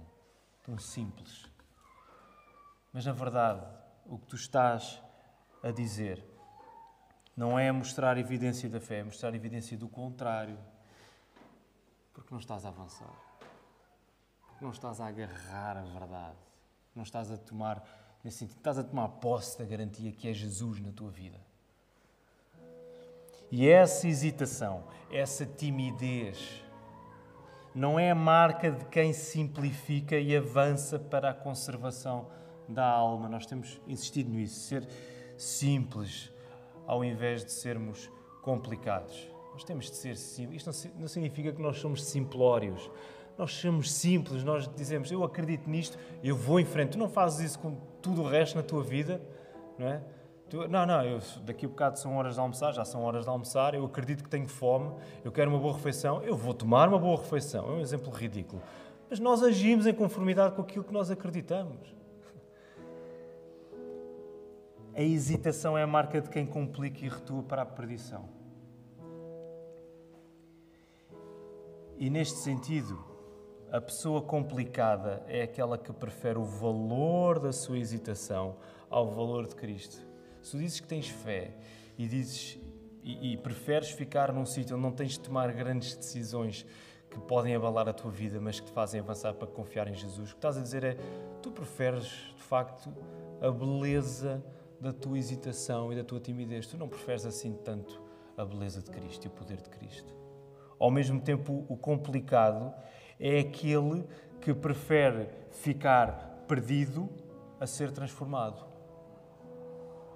tão 0.62 0.78
simples. 0.78 1.44
Mas 2.92 3.04
na 3.04 3.10
verdade, 3.10 3.66
o 4.04 4.16
que 4.16 4.26
tu 4.26 4.36
estás 4.36 5.02
a 5.60 5.72
dizer 5.72 6.24
não 7.36 7.58
é 7.58 7.72
mostrar 7.72 8.16
evidência 8.16 8.70
da 8.70 8.78
fé, 8.78 9.00
é 9.00 9.02
mostrar 9.02 9.34
evidência 9.34 9.76
do 9.76 9.88
contrário. 9.88 10.56
Porque 12.14 12.32
não 12.32 12.38
estás 12.38 12.64
a 12.64 12.68
avançar. 12.68 13.12
Porque 14.46 14.64
não 14.64 14.70
estás 14.70 15.00
a 15.00 15.08
agarrar 15.08 15.76
a 15.76 15.82
verdade. 15.82 16.38
Não 16.94 17.02
estás 17.02 17.28
a 17.32 17.36
tomar 17.36 17.82
nesse 18.22 18.38
sentido. 18.38 18.58
Estás 18.58 18.78
a 18.78 18.84
tomar 18.84 19.08
posse 19.08 19.58
da 19.58 19.64
garantia 19.64 20.12
que 20.12 20.28
é 20.28 20.32
Jesus 20.32 20.78
na 20.78 20.92
tua 20.92 21.10
vida. 21.10 21.40
E 23.50 23.68
essa 23.68 24.08
hesitação, 24.08 24.84
essa 25.10 25.46
timidez, 25.46 26.64
não 27.74 27.98
é 27.98 28.10
a 28.10 28.14
marca 28.14 28.70
de 28.70 28.84
quem 28.86 29.12
simplifica 29.12 30.18
e 30.18 30.34
avança 30.34 30.98
para 30.98 31.30
a 31.30 31.34
conservação 31.34 32.26
da 32.68 32.86
alma. 32.86 33.28
Nós 33.28 33.46
temos 33.46 33.80
insistido 33.86 34.30
nisso, 34.30 34.60
ser 34.60 34.88
simples 35.36 36.32
ao 36.86 37.04
invés 37.04 37.44
de 37.44 37.52
sermos 37.52 38.10
complicados. 38.42 39.28
Nós 39.52 39.64
temos 39.64 39.90
de 39.90 39.96
ser 39.96 40.16
simples. 40.16 40.66
Isto 40.66 40.90
não 40.98 41.08
significa 41.08 41.52
que 41.52 41.60
nós 41.60 41.78
somos 41.78 42.04
simplórios. 42.04 42.90
Nós 43.36 43.52
somos 43.52 43.92
simples, 43.92 44.42
nós 44.42 44.68
dizemos, 44.74 45.10
eu 45.10 45.22
acredito 45.22 45.68
nisto, 45.68 45.98
eu 46.22 46.34
vou 46.34 46.58
em 46.58 46.64
frente. 46.64 46.92
Tu 46.92 46.98
não 46.98 47.08
fazes 47.08 47.50
isso 47.50 47.58
com 47.58 47.76
tudo 48.00 48.22
o 48.22 48.28
resto 48.28 48.56
na 48.56 48.62
tua 48.62 48.82
vida, 48.82 49.20
não 49.78 49.86
é? 49.86 50.02
Tu, 50.48 50.68
não, 50.68 50.86
não, 50.86 51.02
eu, 51.04 51.20
daqui 51.42 51.66
a 51.66 51.68
bocado 51.68 51.98
são 51.98 52.16
horas 52.16 52.34
de 52.34 52.40
almoçar, 52.40 52.72
já 52.72 52.84
são 52.84 53.02
horas 53.02 53.24
de 53.24 53.30
almoçar, 53.30 53.74
eu 53.74 53.84
acredito 53.84 54.22
que 54.22 54.30
tenho 54.30 54.46
fome, 54.46 54.94
eu 55.24 55.32
quero 55.32 55.50
uma 55.50 55.58
boa 55.58 55.74
refeição, 55.74 56.22
eu 56.22 56.36
vou 56.36 56.54
tomar 56.54 56.88
uma 56.88 56.98
boa 56.98 57.16
refeição. 57.16 57.68
É 57.68 57.72
um 57.72 57.80
exemplo 57.80 58.12
ridículo. 58.12 58.62
Mas 59.10 59.18
nós 59.18 59.42
agimos 59.42 59.86
em 59.86 59.94
conformidade 59.94 60.54
com 60.54 60.62
aquilo 60.62 60.84
que 60.84 60.92
nós 60.92 61.10
acreditamos. 61.10 61.94
A 64.94 65.02
hesitação 65.02 65.76
é 65.76 65.82
a 65.82 65.86
marca 65.86 66.20
de 66.20 66.30
quem 66.30 66.46
complica 66.46 67.04
e 67.04 67.08
retua 67.08 67.42
para 67.42 67.62
a 67.62 67.66
perdição. 67.66 68.28
E 71.98 72.08
neste 72.08 72.38
sentido, 72.38 73.04
a 73.70 73.80
pessoa 73.80 74.22
complicada 74.22 75.24
é 75.26 75.42
aquela 75.42 75.76
que 75.76 75.92
prefere 75.92 76.38
o 76.38 76.44
valor 76.44 77.40
da 77.40 77.52
sua 77.52 77.78
hesitação 77.78 78.56
ao 78.88 79.10
valor 79.10 79.46
de 79.46 79.54
Cristo. 79.54 80.05
Se 80.46 80.52
tu 80.52 80.58
dizes 80.58 80.78
que 80.78 80.86
tens 80.86 81.08
fé 81.08 81.50
e 81.98 82.06
dizes 82.06 82.56
e, 83.02 83.32
e 83.32 83.36
preferes 83.36 83.90
ficar 83.90 84.32
num 84.32 84.46
sítio 84.46 84.76
onde 84.76 84.84
não 84.84 84.92
tens 84.92 85.14
de 85.14 85.18
tomar 85.18 85.52
grandes 85.52 85.96
decisões 85.96 86.64
que 87.10 87.18
podem 87.18 87.56
abalar 87.56 87.88
a 87.88 87.92
tua 87.92 88.12
vida, 88.12 88.40
mas 88.40 88.60
que 88.60 88.66
te 88.66 88.72
fazem 88.72 89.00
avançar 89.00 89.34
para 89.34 89.48
confiar 89.48 89.88
em 89.88 89.94
Jesus, 89.94 90.30
o 90.30 90.34
que 90.34 90.38
estás 90.38 90.56
a 90.56 90.60
dizer 90.60 90.84
é 90.84 90.96
tu 91.42 91.50
preferes 91.50 92.04
de 92.04 92.42
facto 92.44 92.94
a 93.40 93.50
beleza 93.50 94.40
da 94.80 94.92
tua 94.92 95.18
hesitação 95.18 95.92
e 95.92 95.96
da 95.96 96.04
tua 96.04 96.20
timidez. 96.20 96.68
Tu 96.68 96.78
não 96.78 96.88
preferes 96.88 97.26
assim 97.26 97.52
tanto 97.64 98.00
a 98.36 98.44
beleza 98.44 98.80
de 98.80 98.90
Cristo 98.92 99.24
e 99.24 99.26
o 99.26 99.32
poder 99.32 99.60
de 99.60 99.68
Cristo. 99.68 100.14
Ao 100.78 100.92
mesmo 100.92 101.20
tempo, 101.20 101.66
o 101.68 101.76
complicado 101.76 102.72
é 103.18 103.40
aquele 103.40 104.04
que 104.40 104.54
prefere 104.54 105.28
ficar 105.50 106.44
perdido 106.46 107.08
a 107.58 107.66
ser 107.66 107.90
transformado. 107.90 108.75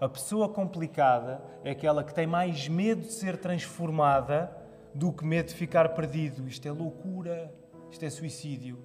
A 0.00 0.08
pessoa 0.08 0.48
complicada 0.48 1.42
é 1.62 1.72
aquela 1.72 2.02
que 2.02 2.14
tem 2.14 2.26
mais 2.26 2.66
medo 2.68 3.02
de 3.02 3.12
ser 3.12 3.36
transformada 3.36 4.50
do 4.94 5.12
que 5.12 5.22
medo 5.26 5.48
de 5.48 5.54
ficar 5.54 5.90
perdido. 5.90 6.48
Isto 6.48 6.66
é 6.66 6.72
loucura, 6.72 7.52
isto 7.90 8.02
é 8.02 8.08
suicídio. 8.08 8.78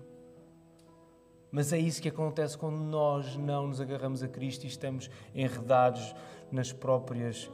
Mas 1.49 1.71
é 1.71 1.77
isso 1.77 2.01
que 2.01 2.09
acontece 2.09 2.57
quando 2.57 2.79
nós 2.79 3.37
não 3.37 3.67
nos 3.67 3.79
agarramos 3.79 4.21
a 4.21 4.27
Cristo 4.27 4.65
e 4.65 4.67
estamos 4.67 5.09
enredados 5.33 6.13
nas 6.51 6.73
próprias 6.73 7.49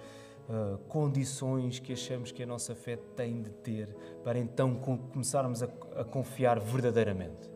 uh, 0.50 0.80
condições 0.88 1.78
que 1.78 1.94
achamos 1.94 2.32
que 2.32 2.42
a 2.42 2.48
nossa 2.48 2.74
fé 2.74 2.98
tem 3.16 3.44
de 3.44 3.52
ter 3.52 3.96
para 4.24 4.40
então 4.40 4.74
começarmos 4.74 5.62
a, 5.62 5.68
a 5.98 6.04
confiar 6.04 6.60
verdadeiramente. 6.60 7.48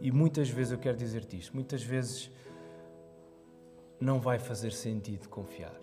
E 0.00 0.10
muitas 0.10 0.50
vezes 0.50 0.72
eu 0.72 0.78
quero 0.78 0.96
dizer-te 0.96 1.38
isto, 1.38 1.54
muitas 1.54 1.84
vezes 1.84 2.32
não 4.00 4.18
vai 4.18 4.38
fazer 4.38 4.72
sentido 4.72 5.28
confiar. 5.28 5.78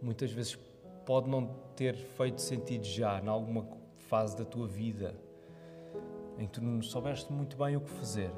Muitas 0.00 0.32
vezes 0.32 0.58
pode 1.04 1.28
não 1.28 1.54
ter 1.76 1.94
feito 1.94 2.40
sentido 2.40 2.84
já, 2.84 3.20
em 3.20 3.28
alguma 3.28 3.66
fase 3.98 4.36
da 4.36 4.44
tua 4.44 4.66
vida, 4.66 5.14
em 6.38 6.46
que 6.46 6.52
tu 6.52 6.62
não 6.62 6.80
soubeste 6.80 7.30
muito 7.30 7.58
bem 7.58 7.76
o 7.76 7.80
que 7.80 7.90
fazer. 7.90 8.30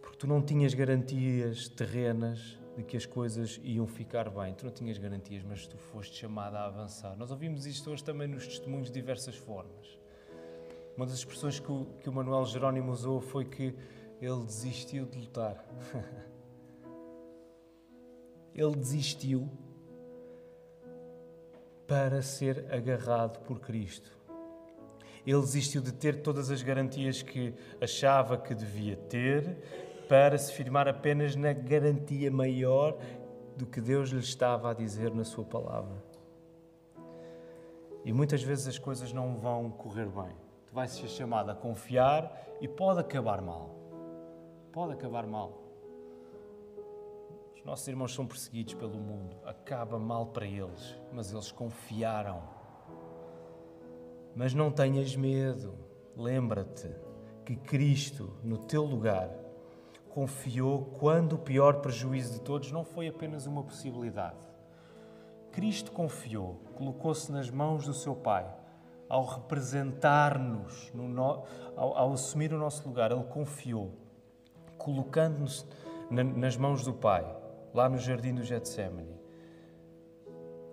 Porque 0.00 0.16
tu 0.16 0.26
não 0.26 0.42
tinhas 0.42 0.74
garantias 0.74 1.68
terrenas 1.68 2.58
de 2.76 2.82
que 2.82 2.96
as 2.96 3.06
coisas 3.06 3.60
iam 3.62 3.86
ficar 3.86 4.28
bem. 4.30 4.52
Tu 4.54 4.64
não 4.64 4.72
tinhas 4.72 4.98
garantias, 4.98 5.44
mas 5.44 5.66
tu 5.66 5.76
foste 5.76 6.16
chamada 6.16 6.58
a 6.58 6.66
avançar. 6.66 7.16
Nós 7.16 7.30
ouvimos 7.30 7.66
isto 7.66 7.90
hoje 7.90 8.02
também 8.02 8.26
nos 8.26 8.46
testemunhos 8.46 8.88
de 8.88 8.94
diversas 8.94 9.36
formas. 9.36 9.98
Uma 10.96 11.06
das 11.06 11.16
expressões 11.16 11.60
que 11.60 11.70
o, 11.70 11.86
que 12.02 12.08
o 12.08 12.12
Manuel 12.12 12.44
Jerónimo 12.46 12.90
usou 12.90 13.20
foi 13.20 13.44
que 13.44 13.74
ele 14.20 14.44
desistiu 14.44 15.06
de 15.06 15.18
lutar. 15.18 15.64
ele 18.54 18.76
desistiu 18.76 19.48
para 21.86 22.22
ser 22.22 22.72
agarrado 22.72 23.40
por 23.40 23.60
Cristo. 23.60 24.10
Ele 25.26 25.40
desistiu 25.40 25.80
de 25.80 25.92
ter 25.92 26.22
todas 26.22 26.50
as 26.50 26.62
garantias 26.62 27.22
que 27.22 27.54
achava 27.80 28.36
que 28.36 28.54
devia 28.54 28.96
ter 28.96 29.56
para 30.08 30.36
se 30.36 30.52
firmar 30.52 30.88
apenas 30.88 31.36
na 31.36 31.52
garantia 31.52 32.30
maior 32.30 32.98
do 33.56 33.66
que 33.66 33.80
Deus 33.80 34.10
lhe 34.10 34.18
estava 34.18 34.70
a 34.70 34.74
dizer 34.74 35.14
na 35.14 35.24
Sua 35.24 35.44
palavra. 35.44 36.02
E 38.04 38.12
muitas 38.12 38.42
vezes 38.42 38.66
as 38.66 38.78
coisas 38.78 39.12
não 39.12 39.36
vão 39.36 39.70
correr 39.70 40.06
bem. 40.06 40.34
Tu 40.66 40.74
vais 40.74 40.90
ser 40.90 41.08
chamado 41.08 41.50
a 41.50 41.54
confiar 41.54 42.56
e 42.60 42.66
pode 42.66 42.98
acabar 42.98 43.40
mal. 43.40 43.76
Pode 44.72 44.94
acabar 44.94 45.26
mal. 45.26 45.61
Os 47.62 47.66
nossos 47.66 47.86
irmãos 47.86 48.12
são 48.12 48.26
perseguidos 48.26 48.74
pelo 48.74 48.98
mundo, 48.98 49.36
acaba 49.44 49.96
mal 49.96 50.26
para 50.26 50.44
eles, 50.44 51.00
mas 51.12 51.32
eles 51.32 51.52
confiaram. 51.52 52.42
Mas 54.34 54.52
não 54.52 54.68
tenhas 54.68 55.14
medo, 55.14 55.72
lembra-te 56.16 56.90
que 57.46 57.54
Cristo, 57.54 58.36
no 58.42 58.58
teu 58.58 58.84
lugar, 58.84 59.30
confiou 60.10 60.86
quando 60.98 61.34
o 61.34 61.38
pior 61.38 61.80
prejuízo 61.80 62.32
de 62.32 62.40
todos 62.40 62.72
não 62.72 62.84
foi 62.84 63.06
apenas 63.06 63.46
uma 63.46 63.62
possibilidade. 63.62 64.44
Cristo 65.52 65.92
confiou, 65.92 66.56
colocou-se 66.74 67.30
nas 67.30 67.48
mãos 67.48 67.86
do 67.86 67.94
seu 67.94 68.16
Pai. 68.16 68.44
Ao 69.08 69.24
representar-nos, 69.24 70.90
no, 70.92 71.44
ao, 71.76 71.96
ao, 71.96 72.12
assumir 72.12 72.52
o 72.52 72.58
nosso 72.58 72.88
lugar, 72.88 73.12
Ele 73.12 73.22
confiou, 73.22 73.92
colocando-nos 74.76 75.64
na, 76.10 76.24
nas 76.24 76.56
mãos 76.56 76.82
do 76.82 76.92
Pai 76.92 77.40
lá 77.74 77.88
no 77.88 77.98
jardim 77.98 78.34
do 78.34 78.42
Getsemane, 78.42 79.20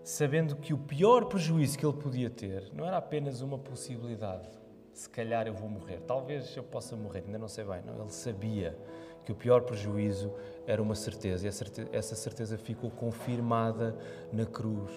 sabendo 0.04 0.56
que 0.56 0.74
o 0.74 0.78
pior 0.78 1.26
prejuízo 1.26 1.78
que 1.78 1.86
ele 1.86 1.98
podia 1.98 2.30
ter 2.30 2.72
não 2.74 2.86
era 2.86 2.98
apenas 2.98 3.42
uma 3.42 3.58
possibilidade, 3.58 4.50
se 4.94 5.10
calhar 5.10 5.48
eu 5.48 5.54
vou 5.54 5.70
morrer, 5.70 6.02
talvez 6.06 6.56
eu 6.58 6.64
possa 6.64 6.96
morrer, 6.96 7.24
ainda 7.26 7.38
não 7.38 7.48
sei 7.48 7.64
bem, 7.64 7.82
não, 7.86 8.02
ele 8.02 8.12
sabia 8.12 8.78
que 9.24 9.32
o 9.32 9.36
pior 9.36 9.62
prejuízo 9.62 10.34
era 10.66 10.82
uma 10.82 10.96
certeza 10.96 11.46
e 11.46 11.50
essa 11.92 12.16
certeza 12.16 12.58
ficou 12.58 12.90
confirmada 12.90 13.96
na 14.34 14.46
cruz. 14.46 14.92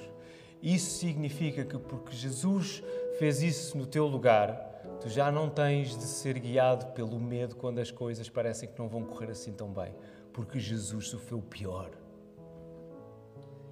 Isso 0.63 0.99
significa 0.99 1.65
que 1.65 1.77
porque 1.79 2.17
Jesus 2.17 2.83
fez 3.19 3.43
isso 3.43 3.77
no 3.77 3.85
teu 3.85 4.07
lugar, 4.07 4.55
tu 5.01 5.09
já 5.09 5.31
não 5.31 5.51
tens 5.51 5.97
de 5.97 6.05
ser 6.05 6.39
guiado 6.39 6.87
pelo 6.93 7.19
medo 7.21 7.57
quando 7.57 7.79
as 7.79 7.91
coisas 7.91 8.29
parecem 8.29 8.69
que 8.69 8.79
não 8.79 8.89
vão 8.89 9.05
correr 9.05 9.31
assim 9.31 9.53
tão 9.53 9.69
bem, 9.69 9.95
porque 10.33 10.59
Jesus 10.59 11.09
sofreu 11.09 11.39
o 11.39 11.43
pior. 11.43 11.91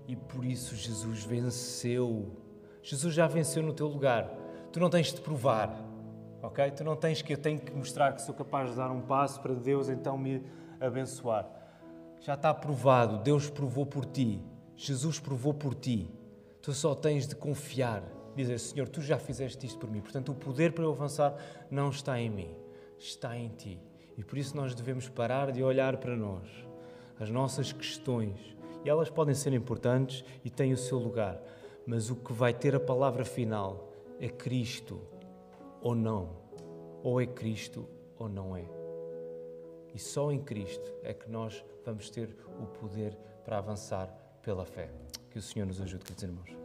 E 0.07 0.17
por 0.17 0.45
isso 0.45 0.75
Jesus 0.75 1.25
venceu. 1.25 2.37
Jesus 2.83 3.15
já 3.15 3.27
venceu 3.27 3.63
no 3.63 3.73
teu 3.73 3.87
lugar. 3.87 4.29
Tu 4.73 4.81
não 4.81 4.91
tens 4.91 5.13
de 5.13 5.21
provar, 5.21 5.75
ok? 6.43 6.71
Tu 6.71 6.85
não 6.85 6.97
tens 6.97 7.23
que 7.23 7.33
eu 7.33 7.39
tenho 7.39 7.61
que 7.61 7.73
mostrar 7.73 8.13
que 8.13 8.23
sou 8.23 8.35
capaz 8.35 8.71
de 8.71 8.77
dar 8.77 8.91
um 8.91 9.01
passo 9.01 9.41
para 9.41 9.55
Deus 9.55 9.89
então 9.89 10.17
me 10.17 10.45
abençoar. 10.81 11.49
Já 12.21 12.35
está 12.35 12.53
provado. 12.53 13.19
Deus 13.19 13.49
provou 13.49 13.87
por 13.87 14.05
ti. 14.05 14.43
Jesus 14.77 15.19
provou 15.19 15.55
por 15.55 15.75
ti. 15.75 16.11
Tu 16.63 16.73
só 16.73 16.95
tens 16.95 17.27
de 17.27 17.35
confiar 17.35 18.03
dizer: 18.35 18.59
Senhor, 18.59 18.89
tu 18.89 19.01
já 19.01 19.19
fizeste 19.19 19.67
isto 19.67 19.79
por 19.79 19.91
mim, 19.91 20.01
portanto, 20.01 20.33
o 20.33 20.35
poder 20.35 20.73
para 20.73 20.85
eu 20.85 20.93
avançar 20.93 21.35
não 21.71 21.91
está 21.91 22.19
em 22.21 22.31
mim, 22.31 22.55
está 22.99 23.37
em 23.37 23.49
ti. 23.49 23.81
E 24.21 24.23
por 24.23 24.37
isso 24.37 24.55
nós 24.55 24.75
devemos 24.75 25.09
parar 25.09 25.51
de 25.51 25.63
olhar 25.63 25.97
para 25.97 26.15
nós, 26.15 26.47
as 27.19 27.31
nossas 27.31 27.73
questões. 27.73 28.55
E 28.85 28.91
elas 28.91 29.09
podem 29.09 29.35
ser 29.35 29.55
importantes 29.55 30.23
e 30.45 30.51
têm 30.51 30.75
o 30.75 30.77
seu 30.77 30.99
lugar, 30.99 31.41
mas 31.87 32.11
o 32.11 32.17
que 32.17 32.31
vai 32.31 32.53
ter 32.53 32.77
a 32.77 32.81
palavra 32.81 33.25
final 33.25 33.91
é 34.21 34.29
Cristo 34.29 35.01
ou 35.81 35.95
não. 35.95 36.37
Ou 37.03 37.19
é 37.19 37.27
Cristo 37.27 37.89
ou 38.19 38.29
não 38.29 38.55
é. 38.55 38.67
E 39.95 39.99
só 39.99 40.31
em 40.31 40.39
Cristo 40.39 40.93
é 41.03 41.15
que 41.15 41.31
nós 41.31 41.65
vamos 41.83 42.11
ter 42.11 42.37
o 42.61 42.67
poder 42.67 43.17
para 43.43 43.57
avançar 43.57 44.07
pela 44.43 44.67
fé. 44.67 44.91
Que 45.31 45.39
o 45.39 45.43
Senhor 45.43 45.65
nos 45.65 45.81
ajude, 45.81 46.05
queridos 46.05 46.25
irmãos. 46.25 46.60